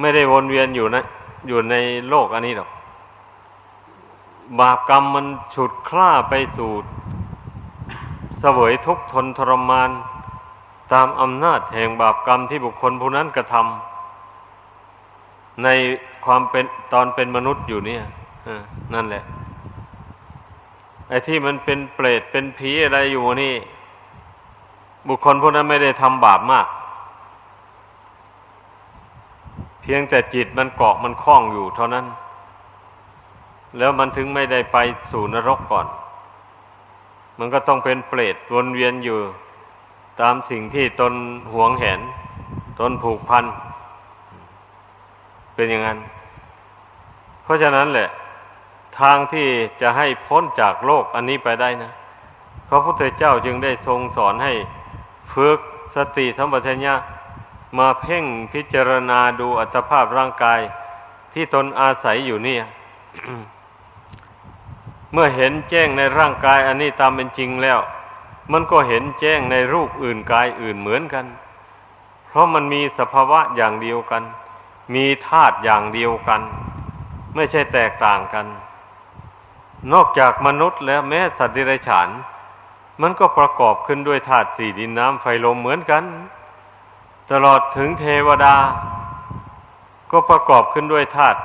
[0.00, 1.04] ไม่ได้วนเวียนอยู่นะ
[1.48, 1.74] อยู่ใน
[2.08, 2.70] โลกอันนี้หรอก
[4.60, 6.72] บาปกรรมมันฉุดคล้าไปสู่
[8.44, 9.90] สวยทุกทนทรมาน
[10.92, 15.68] ตามอำนาจแห่งบาปกรรมที่บุคคลผู้นั้นกระทำใน
[16.24, 18.02] ความเป็นตอนเป็นมนุษย์อยู่เนี่ย
[18.94, 19.24] นั่นแหละ
[21.08, 23.54] ไอ้ที่มันเป็นเปรตเป็นผีอะไรอยู่นี่
[25.08, 26.66] บุคคลพวกนั้นไม่ได้ทำบาปมาก
[29.80, 32.06] เพียงแต่จิตมันเกาะมันคล้องอยู่เท่านั้น
[33.78, 34.76] แล้วมันถึงไม่ได้ไป
[35.10, 35.86] สู่นรกก่อน
[37.38, 39.18] มันก็ต้องเป็นเปรตวนเวียนอยู่
[40.20, 41.14] ตามสิ่งที่ตน
[41.52, 42.00] หวงแหน
[42.80, 43.44] ตนผูกพัน
[45.54, 45.98] เป็นอย่างนั้น
[47.42, 48.08] เพราะฉะนั้นแหละ
[49.00, 49.48] ทางที่
[49.80, 51.90] จะให้พ้นจากโลกอันนี้ไปได้นะ
[52.68, 54.52] พระพุทธเจ้าจึงได้ทรงสอนให้
[55.32, 55.58] ฝึก
[55.96, 56.94] สติสัมปชัญญะ
[57.78, 60.60] มาเพ่งพิจารณาดูอัตภาพร่างกาย
[61.32, 62.62] ที่ตนอาศัยอยู่เนี่ย
[65.14, 67.80] เมื่อเห็นแจ้งในร่างกายอันนี้ตามเป็นจริงแล้ว
[68.52, 71.26] มันก็เห็นแจ้งในรูปอื่นกายอื่นเหมือนกัน
[72.28, 74.22] เพราะมันมีสภาวะอย่างเดียวกัน
[74.94, 76.42] มีธาตุอย่างเดียวกัน
[77.34, 78.46] ไม่ใช่แตกต่างกัน
[79.92, 82.08] นอกจากมนุษย์แล้วแม้สัตว์ดิเรกชัน
[83.02, 86.04] มันก็ประกอบขึ้นด้วยธาตุสี่ดินน้ำไฟลมเหมือนกัน
[87.30, 88.56] ตลอดถึงเทวดา
[90.10, 91.38] ก็ประกอบขึ้นด้วยธาตุ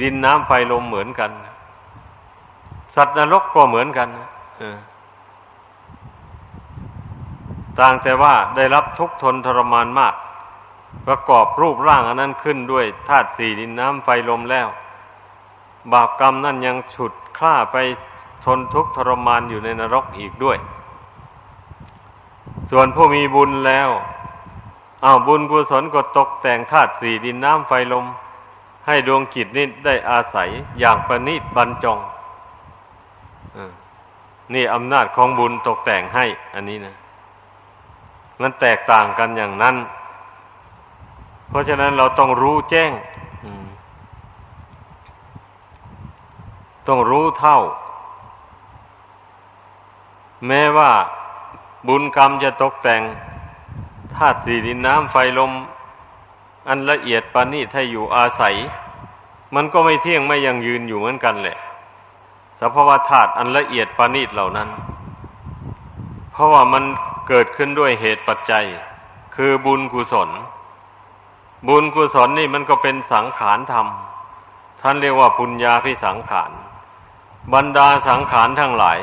[0.00, 1.30] ดินน้ำไฟลมเหมือนกัน
[2.96, 4.08] สัตว์นรกก็เหมือนกัน
[7.78, 10.14] ต่างแต่ว่าได้รับทุกทนทรมานมาก
[11.06, 14.68] ประกอบรูปร่างอันนั้นขึ้นด้วยธาตุสี่ดินน้ำไฟลมแล้ว
[15.92, 17.76] บาปกรรมนั่นยังฉุดคล้าไป
[18.44, 20.58] ทนทุกทรมานอยู่ในนรกอีกด้วย
[22.70, 23.90] ส่วนผู้มีบุญแล้ว
[25.04, 28.04] อ้าวบุญกุศลก็ตกแต่งธาตุสี่ดินน้ำไฟลม
[28.86, 31.98] ให้ดวงจิตนี้ได้อาศัยอย่างประณีตบรรจง
[34.54, 36.94] นี่อำนาจของบุญตกแต่งให้ อันนี้นะ
[38.40, 39.76] มันแตกต่างกันอย่างนั้น
[41.48, 42.92] เพราะฉะนั้นเราต้องรู้แจ้ง
[46.88, 47.58] ต้องรู้เท่า
[50.46, 50.90] แม้ว่า
[51.88, 53.02] บุญกรรมจะตกแต่ง
[54.14, 55.52] ธาตุสี่ดินน้ำไฟลม
[56.68, 58.54] อันละเอียดปานนี้ถ้าอยู่อาศัย
[59.54, 61.58] มันก็ไม่เที่ยงไม่ยังยืนอยู่เหมือนกันแหละ
[62.60, 64.68] สภาวะธาตุอันละเอียดปานีตเหล่านั้น
[66.32, 66.84] เพราะว่ามัน
[67.28, 68.64] เกิดขึ้นด้วยเหตุปัจจัย
[69.36, 70.30] คือบุญกุศล
[71.68, 73.86] บุญกุศลนี่มันก็เป็นสังขารธรรม
[74.80, 76.50] ท่านเรียกว่าปุญญาพิสังขาร
[77.54, 78.98] บรรดาสังขารทั้งหลาย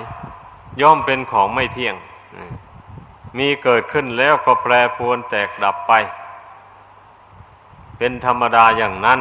[0.81, 1.95] ย่อมเป็นของไม่เที่ยง
[3.37, 5.91] มีเกิดขึ้นแล้วก็แปรปรวนแตกดับไป
[7.97, 9.19] เป็นธรรมดาอย่างนั้น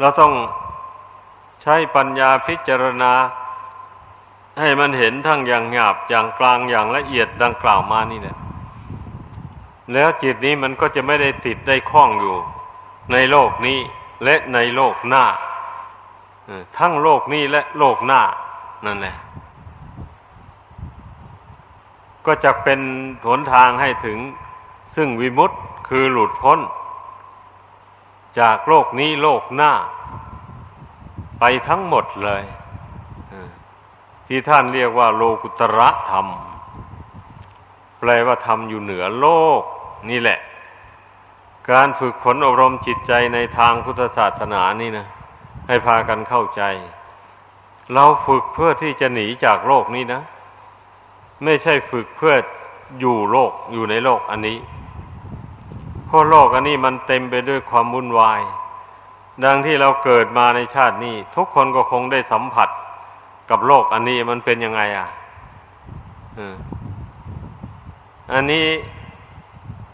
[0.00, 0.32] เราต้อง
[1.62, 3.12] ใช้ปัญญาพิจารณา
[4.60, 8.36] ให้มันเห็นทั้งอย่างหยาบอย่างกลางอย่างละเอียดดังกล่าวมานี่แหละ
[9.92, 12.36] แล้วจิตนี้มันก็จะไม่ได้ติดได้คล้องอยู่
[13.12, 13.78] ในโลกนี้
[14.24, 15.24] และในโลกหน้า
[16.78, 18.20] ทั้งโลกนี้และโลกหน้า
[18.86, 19.16] นั่นแหละ
[22.26, 22.80] ก็จะเป็น
[23.26, 24.18] หนทางให้ถึง
[24.96, 26.58] ซึ่งวิมุตต์คือหลุดพ้น
[28.40, 29.72] จากโลกนี้โลกหน้า
[31.40, 32.42] ไปทั้งหมดเลย
[34.26, 36.26] ที่ท่านเรียกว่าโลกุตระธรรม
[37.98, 39.26] แปลว่าธรรมอยู่เหนือโล
[39.60, 39.62] ก
[40.10, 40.38] นี่แหละ
[41.70, 45.06] การฝึกฝนอบรมจิตใจในทางพุทธศาสนานี่นะ
[45.66, 46.62] ให้พากันเข้าใจ
[47.92, 50.22] เราฝึกเพื่อที่จะหนีจากโลกนี้นะ
[51.44, 52.34] ไม่ใช่ฝึกเพื่อ
[53.00, 54.56] อยู่โลกอยู่ในโลกอันนี้
[56.06, 58.40] เพราะโลกอันนี้มันเต็มไปด้วยความวุ่นวาย
[59.44, 62.68] ดังที่เราเกิดมาในชาตินี้ ทุกคนก็คงได้สัมผัส
[63.50, 65.08] กับโลกอันนี้มันเป็นยังไงอะ
[68.32, 68.66] อันนี้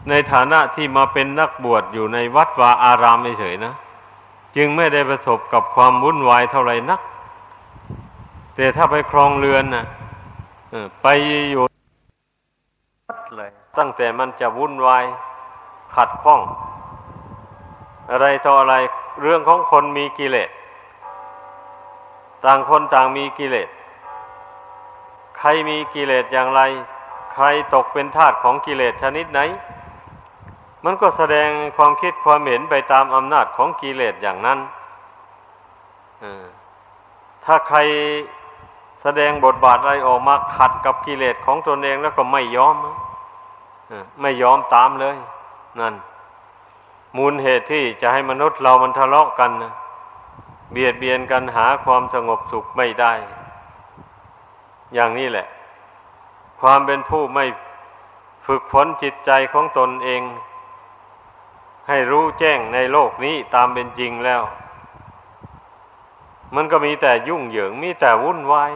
[0.09, 3.73] ในฐานะที่มาเป็นนักบวชอยู่ในวัดวาอารามเฉยๆนะ
[4.55, 7.01] จึงไม่ได้ประสบกับความวุ่นวายเท่าไหร่นัก
[8.55, 9.85] แต่ถ้าไปครองเรือนนะ
[11.03, 11.07] ไป
[11.51, 11.63] อยู่
[13.37, 15.03] เลย ตั้งแต่มันจะวุ่นวาย
[15.95, 16.41] ขัดข้อง
[18.11, 18.75] อะไรต่ออะไร
[19.21, 20.49] เรื่องของคนมีกิเลส
[22.45, 23.69] ต่างคนต่างมีกิเลส
[25.37, 26.61] ใครมีกิเลสอย่างไร
[27.33, 29.39] ใครตกเป็นทาสของกิเลสชนิดไหน
[30.85, 34.59] มันก็แสดงความคิดความเห็นไปตามอำนาจของกิเลสอย่างนั้น
[37.45, 37.79] ถ้าใคร
[39.01, 42.75] แสดงบทบาทอะไรออกมาขัดกับกิเลสของตนเองแล้วก็ไม่ยอม
[44.21, 45.17] ไม่ยอมตามเลย
[45.79, 45.95] นั่น
[47.17, 49.51] มูลเหตุที่จะให้มนุษย์เรามันทะเลาะกัน
[50.71, 53.13] เบียดเบียนกันหาความสงบสุขไม่ได้
[54.93, 55.47] อย่างนี้แหละ
[56.61, 57.45] ความเป็นผู้ไม่
[58.47, 60.21] ฝึกฝนจิตใจของตนเอง
[61.87, 64.41] ให้รู้แจ้งในโลกนี้ตามเป็นจริงแล้ว
[66.55, 68.71] มันก็มีแต่ยุ่งเหยิง มีแต่วุ่นวาย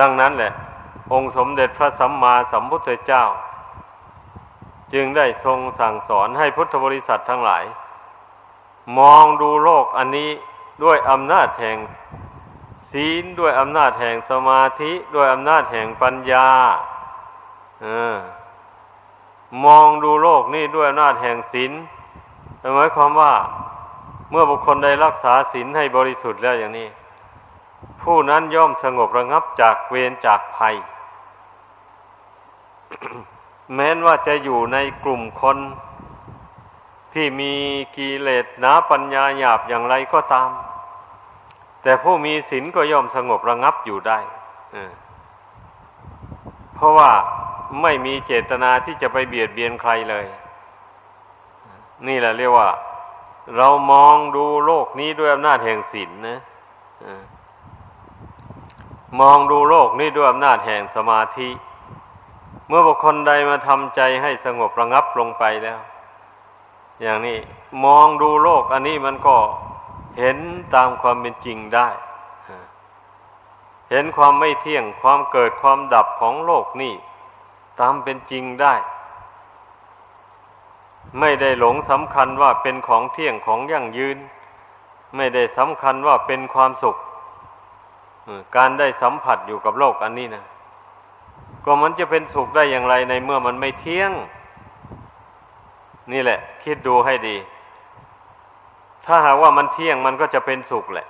[0.00, 0.52] ดังนั้นแหละ
[1.12, 3.24] องค์สมเด็จพระสัมมาสัมพุทธเจ้า
[4.92, 7.64] จึงได้ทรงสั่งสอนให้พุทธบริษัททั้งหลาย
[8.98, 10.30] มองดูโลกอันนี้
[10.82, 11.78] ด้วยอำนาจแห่ง
[12.90, 16.48] ศีลด้วยอำนาจแห่งสมาธิด้วยอำนาจแห่งปัญญา
[17.84, 17.86] อ
[19.64, 21.72] มองดูโลกนี่ด้วยอำนาจแห่งศีล
[22.74, 23.32] หมายความว่า
[24.30, 26.88] เมื่อบุคคลได้รักษาศีลให้บริสุทธิ์แล้วอย่างนี้
[28.02, 30.76] ผู้นั้นย่อมสงบระงับจากเวรจากภัย
[33.74, 35.58] แม้นว่าจะอยู่ในกลุ่มคน
[37.14, 37.54] ที่มี
[37.96, 40.50] กิเลสหนาปัญญาหยาบอย่างไรก็ตาม
[41.82, 44.18] แต่ผู้มีศีลก็ย่อมสงบระงับอยู่ได้
[46.74, 47.10] เพราะว่า
[47.82, 50.26] ไม่มีเจตนาที่จะไปเบียดเบียนใครเลย
[52.06, 52.68] นี่แหละเรียกว่า
[53.56, 56.38] เรามองดูโลกนี้ด้วยอำนาจแห่งศีลนนะ
[59.20, 61.48] มองดูโลกนี้ด้วยอำนาจแห่งสมาธิ
[62.68, 65.80] เมื่อบุคคลใดมาทำใจให้สงบระงับลงไปแล้ว
[67.02, 67.38] อย่างนี้
[67.84, 69.36] มองดูโลกอันนี้มันก็
[70.18, 70.38] เห็น
[70.74, 71.88] ตามความเป็นจริงได้
[73.90, 76.94] เห็นความไม่เที่ยงความเกิดความดับของโลกนี่
[77.80, 78.74] ตามเป็นจริงได้
[81.20, 84.18] ไม่ได้หลงสำคัญว่าเป็นของเที่ยงของยั่งยืน
[85.16, 86.96] ไม่ได้สำคัญว่าเป็นความสุข
[88.56, 90.44] การได้สัมผัสอยู่กับโลกอันนี้นะ
[91.64, 94.12] ก็มันจะเป็นสุขได้อย่างไรในเมื่อมันไม่เที่ยง
[96.12, 97.36] นี่แหละ คิดดูให้ดี
[99.06, 101.06] ถ้าหากว่ามันเที่ยงมันก็จะเป็นสุขแหละ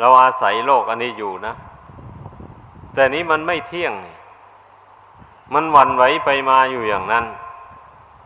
[0.00, 1.54] เราอาศัยโลกอันนี้อยู่นะ
[2.94, 3.92] แต่นี้มันไม่เที่ยง
[5.54, 7.24] มันวันไหวไปมาอยู่อย่างนั้น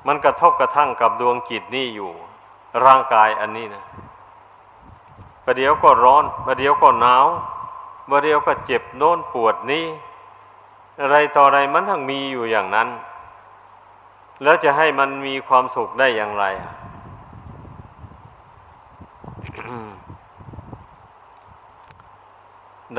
[0.06, 2.10] มันกระทบกระทั่งกับดวงจิตนี่อยู่
[2.84, 3.84] ร่างกายอันนี้นะ
[5.44, 7.26] ประเดี๋ยวก็ร้อนประเดี๋ยวก็หนาว
[8.10, 9.84] ประเดี๋ยวก็เจ็บโน้นปวดนี้
[11.00, 12.88] อะไรต่ออะไรมันทั้งมีอยู่อย่างนั้น
[14.42, 16.44] แล้วจะให้มันมีความสุขได้อย่างไร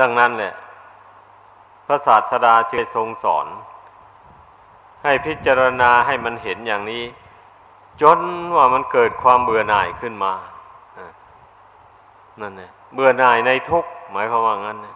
[0.00, 0.54] ดังนั้นแหละ
[1.86, 3.46] พระศาสดาเจทรงสอน
[5.02, 7.04] ให้พิจารณาให้มันเห็นอย่างนี้
[8.02, 8.20] จน
[8.56, 10.32] ว่ามันเกิดความเบื่อหน่ายขึ้นมา
[12.40, 12.62] นั่นไง
[12.94, 14.94] เบื่อหน่ายในทุกหมายความว่างั้นนะ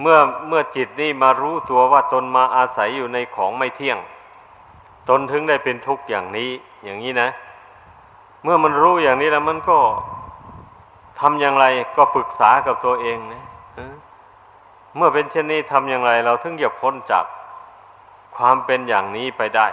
[0.00, 0.18] เมื่อ
[0.48, 3.98] เมื่อจิตนี่มารู้ตัวว่าตนมาอาศัยอยู่ในของไม่เที่ยง
[5.08, 6.50] ตนถึงได้เป็นทุกข์อย่างนี้
[6.84, 7.28] อย่างนี้นะ
[8.42, 9.78] เมื่อมันรู้อย่างนี้แล้วมันก็
[11.20, 13.44] ทำอย่างไรก็ปรึกษากับตัวเองนะ
[14.96, 17.24] เมื่อเป็นเช่นนี้ทำอย่างไร เราถึงจะพ้นจาก
[18.36, 19.66] ความเป็นอย่างนี้ไปได้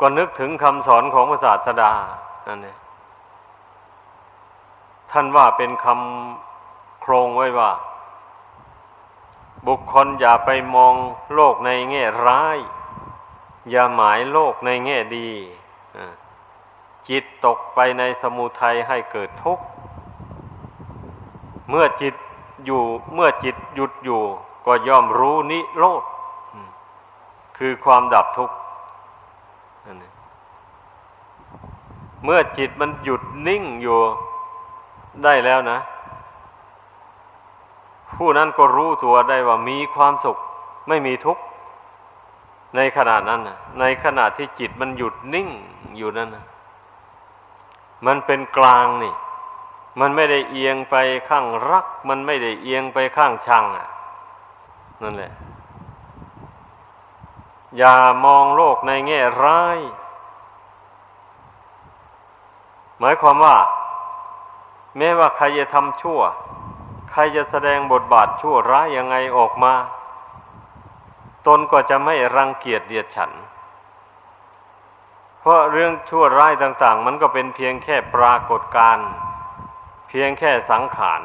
[0.00, 1.92] ก็นึกถึงคำสอนของพระศาสดา
[2.48, 2.76] นั่นเอง
[5.12, 6.51] ท่านว่าเป็นคำ
[7.02, 7.72] โครงไว้ว่า
[9.66, 10.94] บุคคลอย่าไปมอง
[11.34, 12.58] โลกในแง่ร้าย
[13.70, 15.30] อย่าหมายโลกในแง่ดี
[17.08, 19.64] จิตตกไปในสมุทัยให้เกิดทุกข์
[21.68, 22.14] เมื่อจิต
[22.64, 22.82] อยู่
[23.14, 24.22] เมื่อจิตหยุดอยู่
[24.66, 26.04] ก็ย่อมรู้นิโรธ
[27.58, 28.56] คือความดับทุกข์
[32.24, 33.98] เมื่อจิตมันหยุดนิ่งอยู่
[35.24, 35.78] ได้แล้วนะ
[38.16, 40.38] ผู้นั้นก็รู้ตัวได้ว่ามีความสุข
[40.88, 41.42] ไม่มีทุกข์
[42.76, 45.48] ในขณะนั้นนะในขณะที่จิตมันหยุดนิ่ง
[45.96, 46.46] อยู่นั่นนะ
[48.06, 49.14] มันเป็นกลางนี่
[50.00, 50.94] มันไม่ได้เอียงไป
[51.28, 53.88] ข้างรัก มันไม่ได้เอียงไปข้างชังอะ
[55.02, 55.32] นั่นแหละ
[57.76, 57.94] อย่า
[58.24, 59.78] มองโลกในแง่ร้าย
[62.98, 63.56] หมายความว่า
[64.96, 66.20] แม้ว่าใครจะทำชั่ว
[67.12, 69.74] ใครจะแสดงบทบาทชั่วร้ายยังไงออกมา
[71.46, 73.30] ตนก็จะไม่รังเกียจเดียดฉัน
[75.40, 79.08] เพราะเรื่องชั่วร้ายต่าง ๆ มันก็เป็นเพียงแค่ปรากฏการณ์
[80.08, 81.22] เพียงแค่สังขาร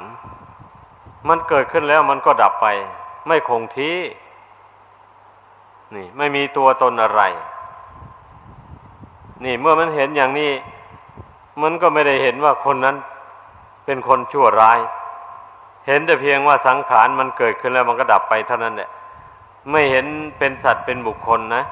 [1.28, 2.68] มันเกิดขึ้นแล้วมันก็ดับไป
[3.28, 3.98] ไม่คงที่
[5.96, 7.22] นี่ ไม่มีตัวตนอะไร
[9.44, 10.52] นี่เมื่อมันเห็นอย่างนี้
[11.62, 12.96] มันก็ไม่ได้เห็นว่าคนนั้น
[13.86, 14.80] เป็นคนชั่วร้าย
[15.88, 18.90] เห็นแต่เพียงว่าสังขารมันเกิดขึ้นแล้วมันก็ดับไปเท่านั้นแหละ
[19.72, 20.06] ไม่เห็น
[20.38, 21.64] เป็นสัตว์เป็นบุคคลนะ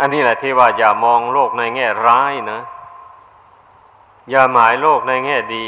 [0.00, 2.60] อันนี้แหละที่ว่าอย่ามองโลกในแง่ร้ายนะ
[4.30, 5.66] อย่าหมายโลกในแง่ดี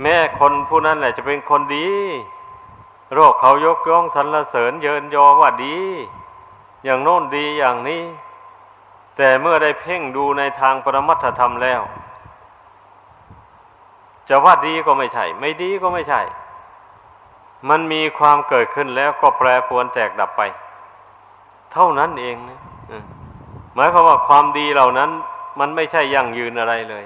[0.00, 1.88] แม้คนผู้นั้นแหละจะเป็นคนดี
[3.14, 5.78] โรคเขายกย่องสรรเสริญเยินยอว่าดี
[6.84, 8.02] อย่างโน้นดีอย่างนี้
[9.16, 11.80] แต่เมื่อได้เพ่งดูในทางปรมัตถธรรมแล้ว
[14.34, 16.20] จะว่าดีก็ไม่ใช่ ไม่ดีก็ไม่ใช่
[17.68, 20.42] มันมีความเกิดขึ้นแล้วก็แปรปวนแตกดับไป
[21.72, 22.60] เท่านั้นเองนะ
[23.74, 25.10] หมายความว่าความดีเหล่านั้น
[25.60, 27.04] มันไม่ใช่ยั่งยืนอะไรเลย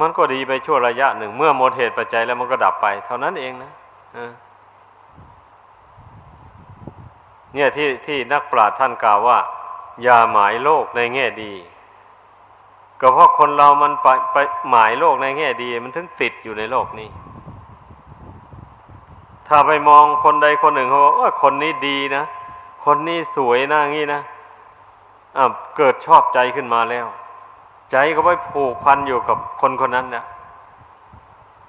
[0.00, 3.72] มันก็ดีไปชั่วระยะหนึ่ง เมื่อหมดเหตุปัจจัยแล้วมันก็ดับไป เท่านั้นเองนะ
[7.54, 9.38] เนี่ยที่ที่นักปราชญ์ท่านกล่าวว่า
[10.02, 11.52] อย่าหมายโลกในแง่ดี
[13.00, 14.36] ก็เพราะคนเรามันไปไป
[14.70, 17.08] หมายโลกในแง่ดี มันถึงติดอยู่ในโลกนี้
[19.48, 22.24] ถ้าไปมองคนใดคนหนึ่งเขาบอกว่าคนนี้ดีนะ
[22.84, 24.20] คนนี้สวยนะงี้นะ
[25.36, 27.06] อ่าเกิดชอบใจขึ้นมาแล้ว
[27.92, 30.24] ใจก็ไปผูกพันอยู่กับคนคนนั้นนะ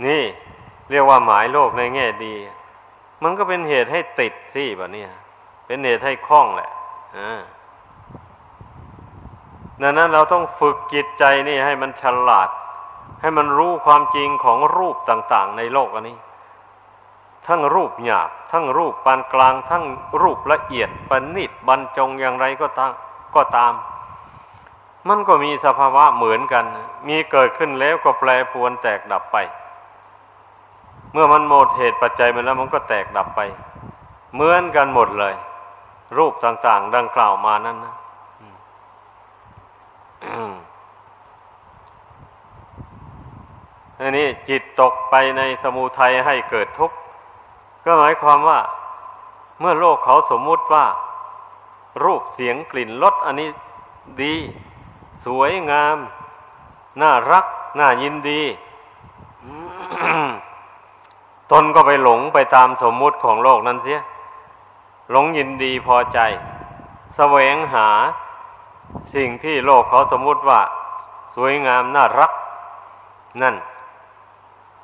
[0.05, 0.23] นี่
[0.89, 2.33] เรียกว่าหมายโลกในแง่ดี
[3.23, 5.03] มันก็เป็นเหตุให้ติดสิแบบนี้
[5.65, 6.69] เป็นเหตุให้คล้องแหละ
[7.17, 7.39] อ่า
[9.81, 12.49] ดังนั้นเราต้องฝึกจิตใจนี่ให้มันฉลาด
[13.21, 16.17] ให้มันรู้ความจริงของรูปต่างๆ ในโลกอันนี้
[17.47, 19.83] ทั้งรูปหยาบ ทั้งรูปปานกลาง ทั้ง
[20.21, 22.91] รูปละเอียดปณิดบรรจงอย่างไรก็ตาม
[23.35, 23.73] ก็ตาม
[25.07, 26.65] มันก็มีสภาวะเหมือนกัน
[27.07, 29.37] มีเกิดขึ้นแล้วก็แปรปวนแตกดับไป
[31.11, 33.41] เมื่อมันหมดเหตุปัจจัยมันแล้วมันก็แตกดับไป
[34.33, 35.33] เหมือนกันหมดเลย
[36.17, 37.95] รูปต่างๆ ดังกล่าวมานั้นนะ
[43.99, 46.97] อันนี้จิตตกไปในสมุทัยให้เกิดทุกข์
[47.85, 48.59] ก็หมายความว่า
[49.59, 50.85] เมื่อโลกเขาสมมุติว่า
[52.03, 53.49] รูปเสียงกลิ่นรสอันนี้
[54.21, 54.33] ดี
[55.25, 55.97] สวยงาม
[57.01, 57.45] น่ารัก
[57.79, 58.41] น่ายินดี
[61.51, 63.99] ตนก็ไปหลงไปตามสมมุติของโลกนั้นเสีย
[65.11, 66.29] หลงยินดีพอใจส
[67.15, 67.89] แสวงหา
[69.15, 70.59] สิ่งที่โลกเขาสมมุติว่า
[71.35, 72.31] สวยงามน่ารัก
[73.41, 73.55] นั่น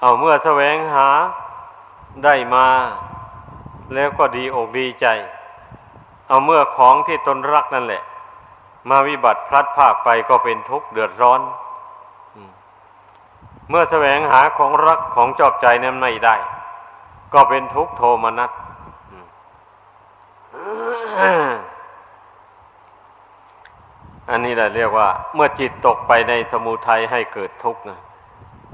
[0.02, 1.08] เอาเมื่อแสวงหา
[2.24, 2.68] ได้มา
[3.94, 5.08] แล้วก็ดีอกดีใจ
[6.28, 8.04] เอาเมื่อของที่ตนรักนั่นแหละ
[8.90, 11.42] มาวิบัติพลัดพากไปก็เป็นทุกข์เดือดร้อน
[13.70, 16.36] เมื่อแสวงหาของรักของจอบใจนั้นไม่ได้
[17.34, 18.52] ก็เป็นทุกข์โทมนัส
[24.34, 28.00] อันนี้แหละเรียกว่า เมื่อจิตตกไปในสมุทัยให้เกิดทุกข์นะ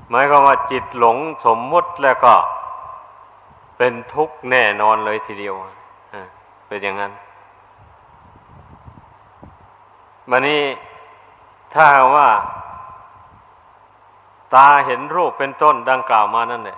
[0.10, 2.36] หมายความว่าจิตหลงสมมุติแล้วก็
[3.78, 5.55] เป็นทุกข์แน่นอนเลยทีเดียว
[6.68, 7.12] เป็นอย่างนั้น
[10.30, 10.62] มันนี้
[11.74, 11.86] ถ้า
[12.16, 12.30] ว่า
[14.53, 16.78] ตาเห็นรูปเป็นต้นดังกล่าวมานั่นแหละ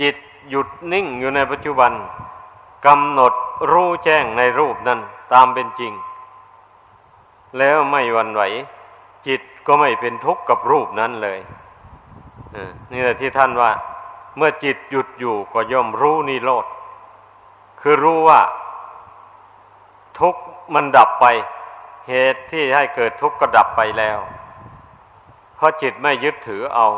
[0.00, 0.16] จิต
[0.48, 1.92] หยุดนิ่งอยู่ในปัจจุบัน
[2.86, 3.32] กำหนด
[3.70, 5.00] รู้แจ้งในรูปนั้น
[5.32, 5.92] ตามเป็นจริง
[7.58, 8.42] แล้วไม่วันไหว
[9.26, 11.38] จิตก็ไม่เป็นทุกข์กับรูปนั้นเลย
[12.92, 13.70] นี่แหละที่ท่านว่า
[14.36, 16.66] เมื่อจิตหยุดอยู่ก็ย่อมรู้นิโรธ
[17.80, 18.40] คือรู้ว่า
[20.18, 20.42] ทุกข์
[20.74, 21.26] มันดับไป
[22.08, 24.18] เหตุที่ให้เกิดทุกข์ก็ดับไปแล้ว
[25.56, 26.88] เพราะจิตไม่ยึดถือเอา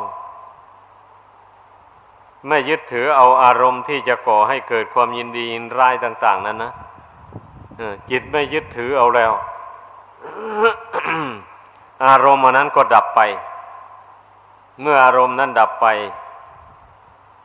[2.48, 6.72] ไม่ยึดถือเอาอารมณ์ที่จะก่อให้เกิดความยินดียินร้ายต่าง ๆ นั้นนะ
[8.11, 9.32] จิตไม่ยึดถือเอาแล้ว
[12.07, 13.20] อารมณ์นั้นก็ดับไป
[14.81, 15.87] เมื่ออารมณ์นั้นดับไป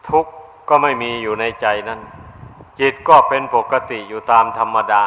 [0.07, 0.31] ทุกข์
[0.69, 1.99] ก็ไม่มีอยู่ในใจนั้น
[2.79, 5.03] จิตก็เป็นปกติอยู่ตามธรรมดา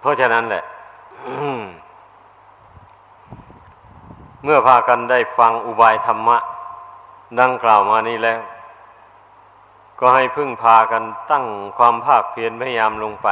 [0.00, 0.64] เพราะฉะนั้นแหละ
[4.44, 6.36] เมื่อพากันได้ฟังอุบายธรรมะ
[7.40, 8.40] ดังกล่าวมานี้แล้ว
[10.00, 11.44] ก็ให้พึ่งพากันตั้ง
[11.78, 13.28] ความภาคเพียรพยายามลงไป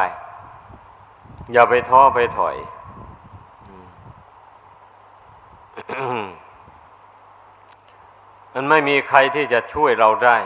[1.53, 2.57] อย่าไปท้อไปถอย
[8.53, 10.37] มันไม่มีใครที่จะช่วยเราได้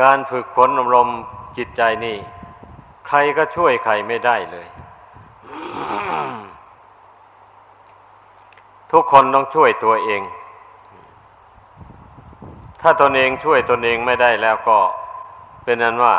[0.00, 1.08] การฝึกฝนอบรม
[1.56, 2.16] จิตใจนี่
[3.06, 4.66] ใครก็ช่วยใครไม่ได้เลย
[8.92, 10.22] ทุกคนต้องช่วยตัวเอง
[12.82, 14.78] ถ้าตนเองช่วยตนเองไม่ได้แล้วก็
[15.64, 16.14] เป็นนั้นว่า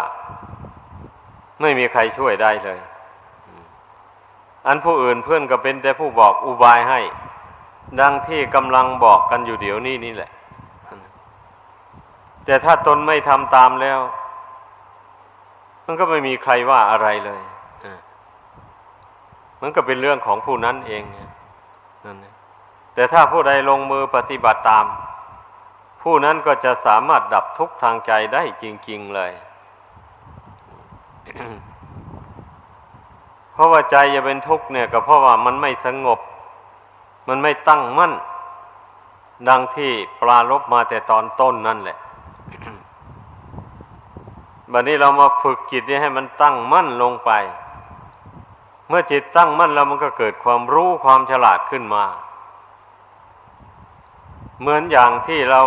[1.62, 2.80] ไม่มีใครช่วยได้เลย
[4.68, 7.00] อันผู้อื่นเพื่อนก็เป็นแต่ผู้บอกอุบายให้
[8.00, 10.32] ดังที่กำลังบอกกันอยู่เดี๋ยวนี้นี่แหละ
[12.46, 14.00] แต่ถ้าตนไม่ทำตามแล้ว
[15.86, 17.42] มันก็ไม่มีใครว่าอะไรเลย
[19.62, 21.04] มันก็เป็นเรื่องของผู้นั้นเอง
[22.06, 22.18] นั่น
[22.94, 24.86] แต่ถ้าผู้ใดลงมือปฏิบัติตาม
[26.02, 29.32] ผู้นั้นก็จะสามารถดับทุกข์ทางใจได้จริง ๆเลย
[33.54, 36.20] เพราะว่าใจจะเป็นทุกข์เนี่ยก็เพราะว่ามันไม่สงบ
[37.28, 38.14] มันไม่ตั้งมั่น
[39.50, 39.92] ดังที่
[40.22, 41.98] ปลาลบมาแต่ตอนต้นนั่นแหละ
[44.72, 47.32] บัดนี้เรามาฝึกจิตนี้ให้มันตั้งมั่นลงไป
[48.88, 52.04] เมื่อจิตตั้งมั่นแล้วมันก็เกิดความรู้ความฉลาดขึ้นมา
[54.60, 55.62] เหมือนอย่างที่เรา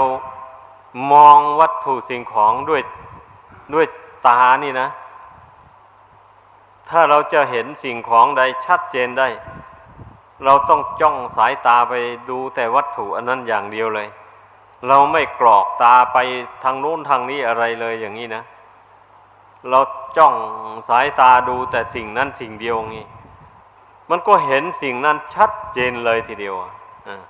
[1.13, 2.83] มองวัตถุสิ่งของด้วย
[3.75, 3.87] ด้วย
[4.27, 4.89] ตานี่นะ
[6.89, 9.29] ถ้าเราจะเห็นสิ่งของใดชัดเจนได้
[10.45, 11.95] เราต้องจ้องสายตาไป
[12.29, 14.09] ดูแต่วัตถุอันนั้นอย่างเดียวเลย
[14.89, 16.19] เราไม่กรอกตาไป
[16.63, 18.43] ทางโน้นทางนี้อะไรเลยอย่างนี้นะ
[19.71, 19.81] เรา
[20.17, 20.35] จ้อง
[20.89, 23.07] สายตาดูแต่สิ่งนั้นสิ่งเดียวงี้
[24.11, 26.55] มันก็เห็นสิ่งนั้นชัดเจนเลยทีเดียว
[27.09, 27.23] อ่า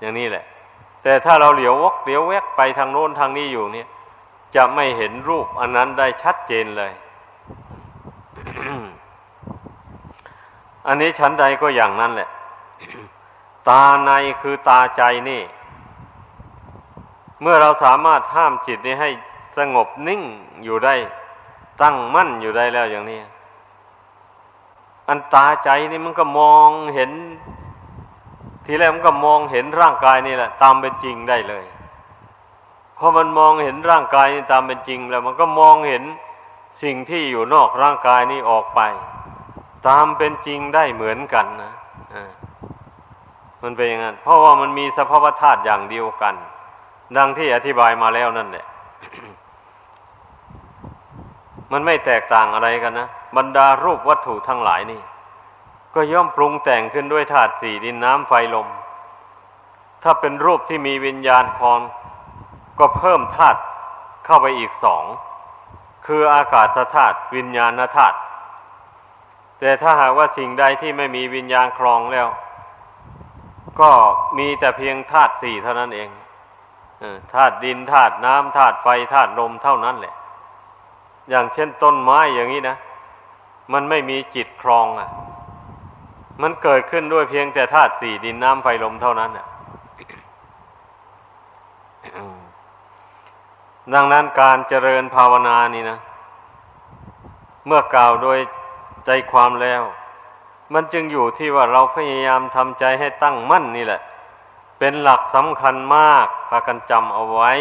[0.00, 0.44] อย่างนี้แหละ
[1.08, 3.88] แต่ถ้าเราเหลียววกเหลียวแวกไปทางโน้นทางนี้อยู่เนี่ย
[4.54, 6.92] จะไม่เห็นรูปอันนั้นได้ชัดเจนเลย
[10.86, 12.28] อันนี้ชั้นใดก็อย่างนั้นแหละ
[13.68, 15.42] ตาในคือตาใจนี่
[17.40, 19.10] เมื่อเราสามารถห้ามจิตนี้ให้
[19.58, 20.22] สงบนิ่ง
[20.64, 20.94] อยู่ได้
[21.82, 23.20] ตั้งมั่นอยู่ได้แล้วอย่างนี้
[25.08, 27.10] อันตาใจนี่มันก็มองเห็น
[28.70, 31.64] ทีแรกมันก็มองเห็นร่างกายนี่แหละ ตามเป็นจริงได้เลย
[32.98, 36.04] พอมันมองเห็นร่างกายนี่ตามเป็นจริง แล้วมันก็มองเห็น
[36.82, 38.80] สิ่งที่อยู่นอกร่างกายนี่ออกไป
[39.88, 41.72] ตามเป็นจริงได้เหมือนกันนะ
[43.62, 46.34] มันเป็นอย่างนั้นเพราะว่ามันมีสภาวธาตุอย่างเดียวกัน
[47.16, 48.66] ดังที่อธิบายมาแล้วนั่นแหละ
[51.72, 55.00] มันไม่แตกต่างอะไรกันนะบรรดารูปวัตถุทั้งหลายนี่
[56.00, 58.68] ก็ย่อมปรุงแต่งขึ้นด้วยธาตุสี่ดินน้ำไฟลม
[60.02, 61.80] ถ้าเป็นรูปที่มีวิญญาณพร
[62.78, 63.60] ก็เพิ่มธาตุ
[64.24, 65.04] เข้าไปอีกสอง
[66.06, 68.16] คืออากาศธาตุวิญญาณธาตุ
[69.58, 72.28] แต่ถ้าหากว่าสิ่งใดที่ไม่มีวิญญาณครองแล้ว
[73.80, 73.90] ก็
[74.38, 76.08] มีแต่เพียงธาตุสี่เท่านั้นเอง
[77.34, 80.14] ธาตุดินธาตุน้ำธาตุไฟธาตุลมเท่านั้นแหละ
[81.30, 82.76] อย่างเช่นต้นไม้อย่างนี้นะ
[83.72, 85.10] มันไม่มีจิตครองอะ
[86.42, 89.46] มันเกิดขึ้นด้วยเพียงแต่ธาตุสี่ดินน้ำไฟลมเท่านั้นอะ
[93.94, 95.98] ดังนั้นการเจริญภาวนานี่นะ
[97.66, 98.38] เมื่อกล่าวโดย
[99.06, 99.82] ใจความแล้ว
[100.74, 104.00] มันจึงอยู่ที่ว่าเราพยายามทำใจให้ตั้งมั่นนี่แหละ
[104.78, 107.52] เป็นหลักสำคัญมากพากันจำเอาไว้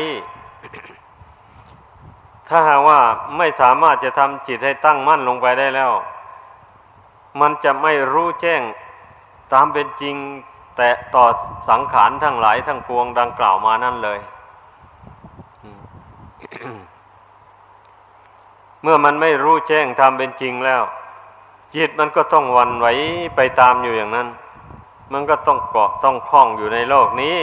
[2.47, 2.99] ถ้าหากว่า
[3.37, 5.91] ไม่สามารถจะทำจิตให้ตั้งมั่นลงไปได้แล้ว
[7.41, 8.61] มันจะไม่รู้แจ้ง
[9.53, 10.15] ตามเป็นจริง
[10.77, 11.25] แต่ต่อ
[11.69, 14.19] สังขารทั้งหลายทั้งปวงดังกล่าวมานั่นเลย
[18.81, 20.83] เมื่อมันไม่รู้แจ้งทำเป็นจริงแล้ว
[21.75, 22.87] จิตมันก็ต้องวันไหว
[23.35, 24.27] ไปตามอยู่อย่างนั้น
[25.13, 27.39] มันก็ต้องเกาะต้องคล้องอยู่ในโลกนี้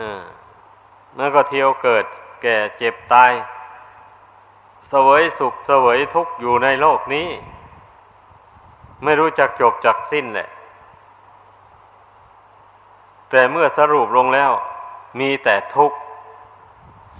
[0.00, 0.02] อ
[1.16, 2.04] มันก็เที่ยวเกิด
[2.42, 3.32] แก่เจ็บตาย
[4.88, 7.28] เสวยสุขเสวยทุกข์อยู่ในโลกนี้
[9.04, 10.48] ไม่รู้จักจบจักสิ้นแหละ
[13.30, 14.52] แต่เมื่อสรุปลงแล้ว
[15.20, 15.98] มีแต่ทุกข์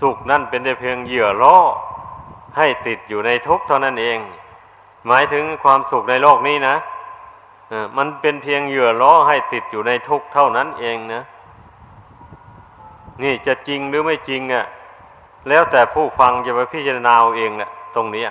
[0.00, 1.56] สุขนั่นเป็นแต่เพียงเหยื่อล่อ
[2.56, 4.18] ให้ติดอยู่ในทุกข์เท่านั้นเอง
[5.06, 6.76] หมายถึงความสุขในโลกนี้นะ
[7.96, 11.22] มันเป็นเพียงเหยื่อล่อให้ติดอยู่ในทุกข์เท่านั้นเองนะ
[13.22, 14.66] นี่จะจริงหรือไม่จริงอะ่ะ
[15.48, 18.24] แล้วแต่ผู้ฟังจะไปพิจารณาเองแหละตรงนี้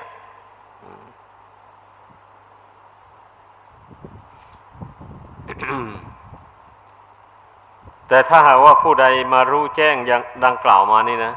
[8.12, 11.34] แต่ถ้าหากว่าผู้ใดมารู้แจ้งอย่างดังกล่าวมานี่นะ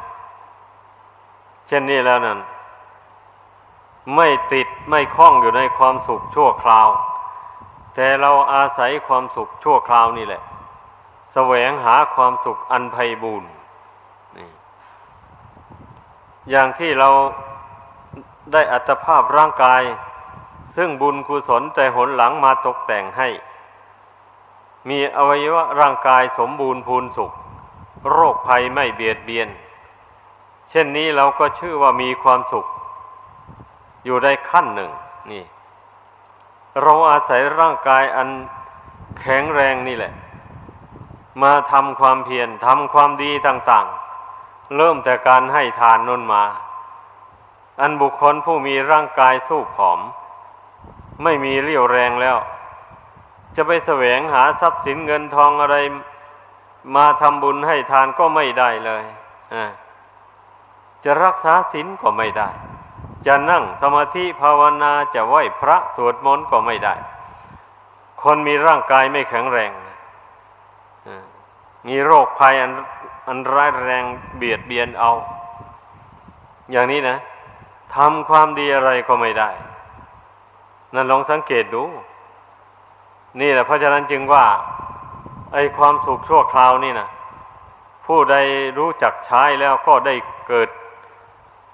[1.67, 2.39] เช่นนี้แล้วนั่น
[4.17, 6.89] ไม่ติดไม่คล้องอยู่ในความสุขชั่วคราว
[7.95, 10.47] แต่เราอาศัยความสุขชั่วคราวนี่แหละส
[11.33, 13.51] แสวงหาความสุขอันไพ่บูรณ์
[16.51, 17.11] อย่างที่เรา
[18.53, 19.83] ได้อัตภาพร่างกาย
[20.77, 23.29] ซึ่งบุญกุศลแต่หนหลังมาตกแต่งให้
[24.89, 27.33] มีอวัยวะร่างกายสมบูรณ์พูนสุข
[28.11, 29.49] โรคภัยไม่เบียดเบียน
[30.71, 32.67] เช่นนี้เราก็ชื่อว่ามีความสุข
[34.05, 34.91] อยู่ได้ขั้นหนึ่ง
[35.31, 35.45] นี่
[36.83, 38.29] เราอาศัยร่างกายอัน
[39.21, 40.13] แข็งแรงนี่แหละ
[41.43, 43.87] มาทำความเพียรทำความดีต่าง
[44.31, 46.45] ๆ เริ่มแต่การให้ทานนนมา
[47.81, 50.01] อันบุคคลผู้มีร่างกายสู้ผอม
[51.23, 52.37] ไม่มีเรี่ยวแรงแล้ว
[53.57, 55.77] จะไปแสวงหาทรัพย์สินเงินทองอะไร
[56.97, 59.05] มาทำบุญให้ทานก็ไม่ได้เลย
[61.05, 62.49] จะรักษาศีลก็ไม่ได้
[63.27, 66.95] จะนั่งสมาธิภาวนาจะไหว้พระสวดมนต์ก็ไม่ได้
[68.23, 69.73] คนมีร่างกายไม่แข็งแรง
[71.89, 72.73] มีโรคภัยอัน
[73.29, 74.05] อันร้ายแรง
[74.37, 75.13] เบียดเบียนเอา
[76.73, 77.17] อย่างนี้นะ
[77.95, 79.51] ทำความดีอะไรก็ไม่ได้
[80.95, 81.85] นั่นลองสังเกตดู
[83.41, 84.45] นี่แหละเพราะฉะนั้นจึงว่า
[85.53, 87.09] ไอความสุขชั่วคราวนี่นะ
[88.07, 88.37] ผู้ใด
[88.79, 90.15] รู้จักใช้แล้วก็ได้
[90.49, 90.69] เกิด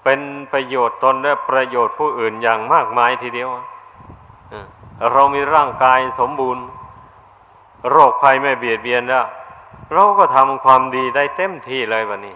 [0.03, 0.19] เป็น
[0.51, 3.49] ประโยชน์ตนและประโยชน์ผู้อื่นอย่างมากมายทีเดียว
[5.13, 6.63] เรามีร่างกายสมบูรณ์
[7.89, 9.25] โรคภัยไม่เบียดเบียนแล้ว
[9.93, 12.35] เราก็ทำความดีได้เต็มที่เลยวันนี้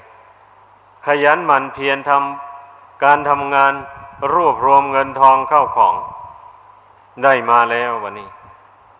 [1.05, 3.73] ขยันหมั่นเพียรทำการทำงาน
[4.34, 5.95] รวบรวมเงินทองเข้าของ
[7.23, 8.30] ได้มาแล้ววันนี้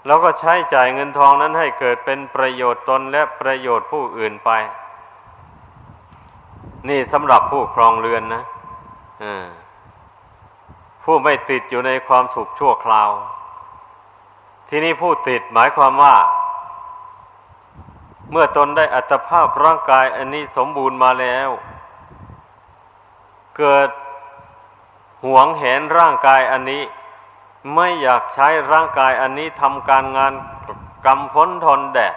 [0.06, 4.52] เราก็ใช้จ่ายเงินทองนั้นให้เกิดเป็นประโยชน์ตนและประโยชน์ผู้อื่นไป
[6.90, 8.44] นี่สำหรับผู้ครองเรือนนะ
[11.04, 13.10] ผู้ไม่ติดอยู่ในความสุขชั่วคราว
[14.70, 16.16] ที่นี้ผู้ติดหมายความว่า
[18.32, 21.50] เมื่อตนได้อัตภาพร่างกายอันนี้สมบูรณ์มาแล้ว
[23.58, 23.90] เกิด
[25.26, 26.84] หวงเห็นร่างกายอันนี้
[27.74, 30.34] ไม่อยากใช้ร่างกายอันนี้ทำการงาน
[31.06, 32.14] กำพ้นทนแดด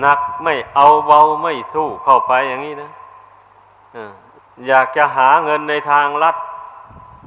[0.00, 2.90] หนักไม่เอาเบาไม่สู้เข้าไปอย่างนี้นะ
[4.66, 6.36] อยากจะหาเงินในทางลัด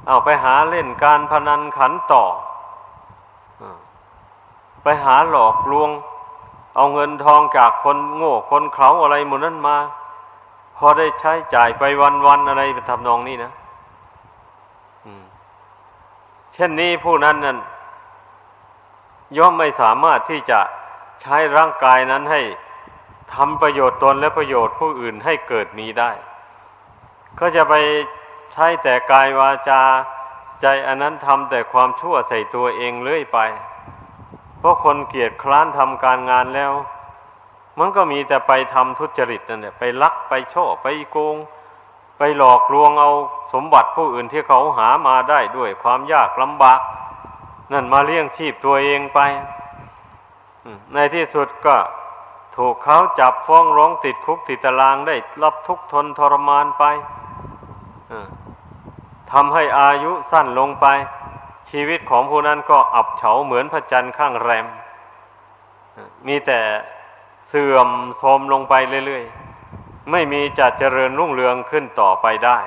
[0.07, 2.23] เอาไปหาเล่นการพนันขันต่อ
[4.83, 5.89] ไปหาหลอกลวง
[6.75, 9.77] เอาเงินทองจากคนโง่คนเขาอะไรหมดนั้นมา
[10.77, 11.83] พอได้ใช้จ่ายไป
[12.25, 13.51] วันๆอะไรไปทำนองนี้นะ
[16.59, 17.57] เช่นนี้ผู้นั้นนั้น
[19.37, 20.59] ย่อมไม่สามารถที่จะ
[21.21, 22.41] ใช้ร่างกายนั้นให้
[23.33, 26.11] ทำประโยชน์ตนและประโยชน์ผู้อื่นให้เกิดมีได้
[27.39, 27.73] ก็จะไป
[28.53, 29.81] ใช้แต่กายวาจา
[30.61, 33.39] ใจอันนั้นทำแต่ความชั่วใส่ตัวเองเรื่อยไป
[34.59, 36.71] เพราะคนเกียจคร้านทำการงานแล้ว
[37.79, 41.35] มันก็มีแต่ไปทำทุจริตนั่นแหละไปลักไปโชคไปโกง
[42.17, 43.11] ไปหลอกลวงเอา
[43.53, 46.79] สมบัติผู้อื่นที่เขาหามาได้ด้วยความยากลำบาก
[47.73, 49.19] นั่นมาเลี้ยงชีพตัวเองไป
[50.93, 51.75] ในที่สุดก็
[52.57, 56.83] ถูกเขาจับฟ้องร้องติดคุกติดตารางได้รับทุกทนทรมานไป
[59.31, 60.85] ทำให้อายุสั้นลงไป
[61.69, 64.65] ชีวิตของผู้นั้นก็อับเฉาเหมือนพระจันทร์ข้างแรม
[66.27, 66.59] มีแต่
[67.49, 68.73] เสื่อมโทรมลงไป
[69.05, 72.57] เรื่อยๆ ไม่มีจะเจริญรุ่งเรืองขึ้นต่อไปได้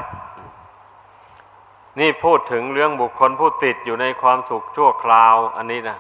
[2.00, 5.98] นี่พูดถึงเรื่องบุคคลผู้ติดอยู่ในความสุขชั่วคราว อันนี้นะ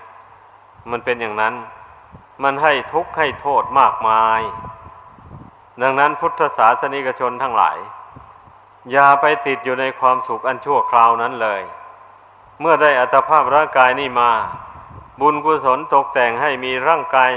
[0.90, 1.54] มันเป็นอย่างนั้น
[2.42, 4.40] มันให้ทุกข์ให้โทษมากมาย
[5.82, 7.78] ดังนั้นพุทธศาสนิกชนทั้งหลาย
[8.92, 11.62] อย่าไปติดอยู่ในความสุขอันชั่วคราวนั้นเลย
[12.60, 14.30] เมื่อได้อัตภาพร่างกายนี้มา
[15.20, 17.32] บุญกุศลตกแต่งให้มีร่างกาย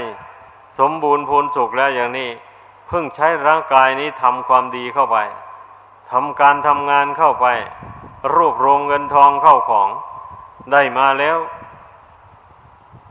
[0.78, 2.30] สมบูรณ์พูนสุขแล้วอย่างนี้
[2.88, 5.16] เพิ่งใช้ร่างกายนี้ทำความดีเข้าไป
[6.10, 7.46] ทำการทำงานเข้าไป
[8.32, 9.88] รวบรวมเงินทองเข้าของ
[10.72, 11.36] ได้มาแล้ว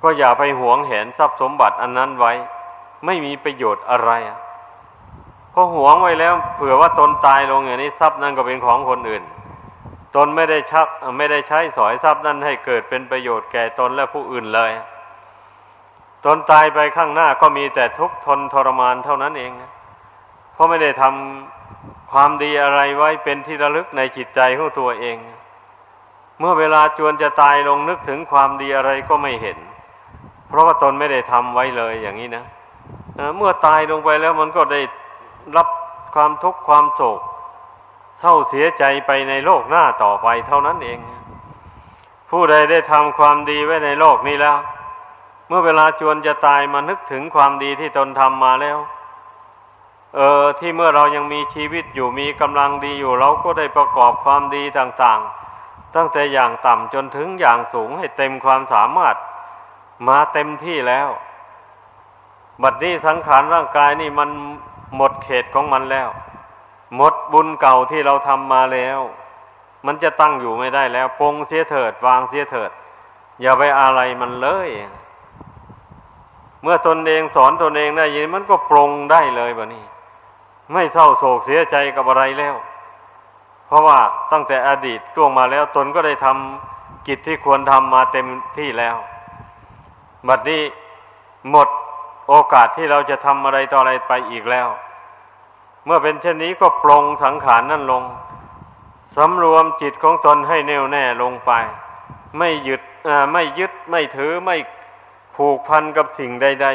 [0.03, 2.33] ก็อย่าไปหวงเห็นทรัพย์สมบัติอันนั้นไว้
[3.05, 4.11] ไม่มีประโยชน์อะไร
[5.51, 9.23] เพราะหวงไว้แล้ว เผื่อว่าตนตายลงอย่างนี้ทรัพย์นั้นก็เป็นของคนอื่น
[10.15, 10.87] ตนไม่ได้ชัก
[11.17, 14.71] ไม่ได้ใช้สอยทรัพย์นั้นให้เกิดเป็นประโยชน์แก่ตนและผู้อื่นเลย
[16.25, 19.51] ตนตายไปข้างหน้าก็มีแต่ทุกข์ทนทรมานเท่านั้นเอง
[20.53, 21.52] เพราะไม่ได้ทำ
[22.13, 25.17] ความดีอะไรไว้เป็นที่ระลึกในจิตใจของตัวเอง
[26.39, 29.57] เมื่อเวลาจวนจะตายลงนึกถึงความดีอะไรก็ไม่เห็น
[30.47, 32.45] เพราะว่าตนไม่ได้ทำไว้เลยอย่างนี้นะ
[33.37, 34.81] เมื่อตายลงไปแล้วมันก็ได้
[35.57, 35.67] รับ
[36.15, 37.19] ความทุกข์ความโศก
[38.19, 40.99] เศร้าเสียใจไปในโลกหน้าต่อไปเท่านั้นเอง
[42.29, 44.57] ผู้ใดได้ทำความดีไว้ในโลกนี้แล้ว
[45.47, 48.77] เมื่อเวลาจวนจะตายมานึกถึงความดีที่ตนทำมาแล้ว
[50.15, 59.15] เออที่เมื่อเรายังมีชีวิตอยู่มีกำลังดีอยู่ เราก็ได้ประกอบความดีต่างๆ ตั้งแต่อย่างต่ำจนถึงอย่างสูงให้เต็มความสามารถ
[60.07, 61.09] มาเต็มที่แล้ว
[62.61, 64.29] บัดนี้สังขารร่างกายนี่มัน
[64.95, 66.09] หมดเขตของมันแล้ว
[66.95, 68.99] หมดบุญเก่าที่เราทำมาแล้ว
[69.85, 72.71] มันจะตั้งอยู่ไม่ได้แล้วปงเสียเถิด วางเสียเถิด
[73.41, 74.69] อย่าไปอะไรมันเลย
[76.61, 79.83] เมื่อตนเองสอนตนเองได้ยินมันก็ปรงได้เลยแบบนี้
[80.71, 82.55] ไม่เศร้าโศกเสียใจกับอะไรแล้ว
[83.67, 83.99] เพราะว่า
[84.31, 88.95] ตั้งแต่อดีตล่วงมาแล้ว ตนก็ได้ทำกิจที่ควรทำมาเต็มที่แล้ว
[90.27, 90.61] บัดนี้
[91.49, 91.67] หมด
[92.29, 94.67] โอกาสที่เราจะทำอะไรต่ออะไรไปอีกแล้ว
[95.85, 98.03] เมื่อเป็นเช่นนี้ก็ปรงสังขารนั่นลง
[99.15, 101.51] สำรวมจิตของตนให้แน่วแน่ลงไป
[102.37, 102.81] ไม่หยึด
[103.31, 104.57] ไม่ยึดไม่ถือไม่
[105.35, 106.67] ผูกพันกับสิ่งใด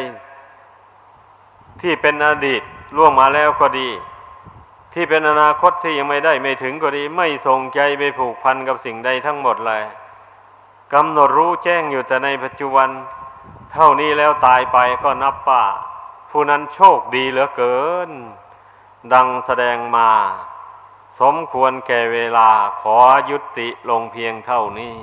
[0.67, 2.63] ๆ ที่เป็นอดีต
[2.97, 3.89] ล่วงมาแล้วก็ดี
[4.93, 9.83] ที่เป็นอนาคตที่ยังไม่ได้ไม่ถึงก็ดี ไม่ทรงใจไปผูกพันกับสิ่งใดทั้งหมดเลย
[10.93, 12.89] กำหนดรู้แจ้งอยู่แต่ในปัจจุบัน
[13.73, 15.65] เท่านี้แล้วตายไปก็นับป่า
[16.31, 17.79] ผู้นั้นโชคดีเหลือเกิ
[18.09, 18.11] น
[19.13, 20.11] ดังแสดงมา
[21.21, 22.97] สมควรแก่เวลาขอ
[23.31, 24.97] ยุติลงเพียงเท่านี้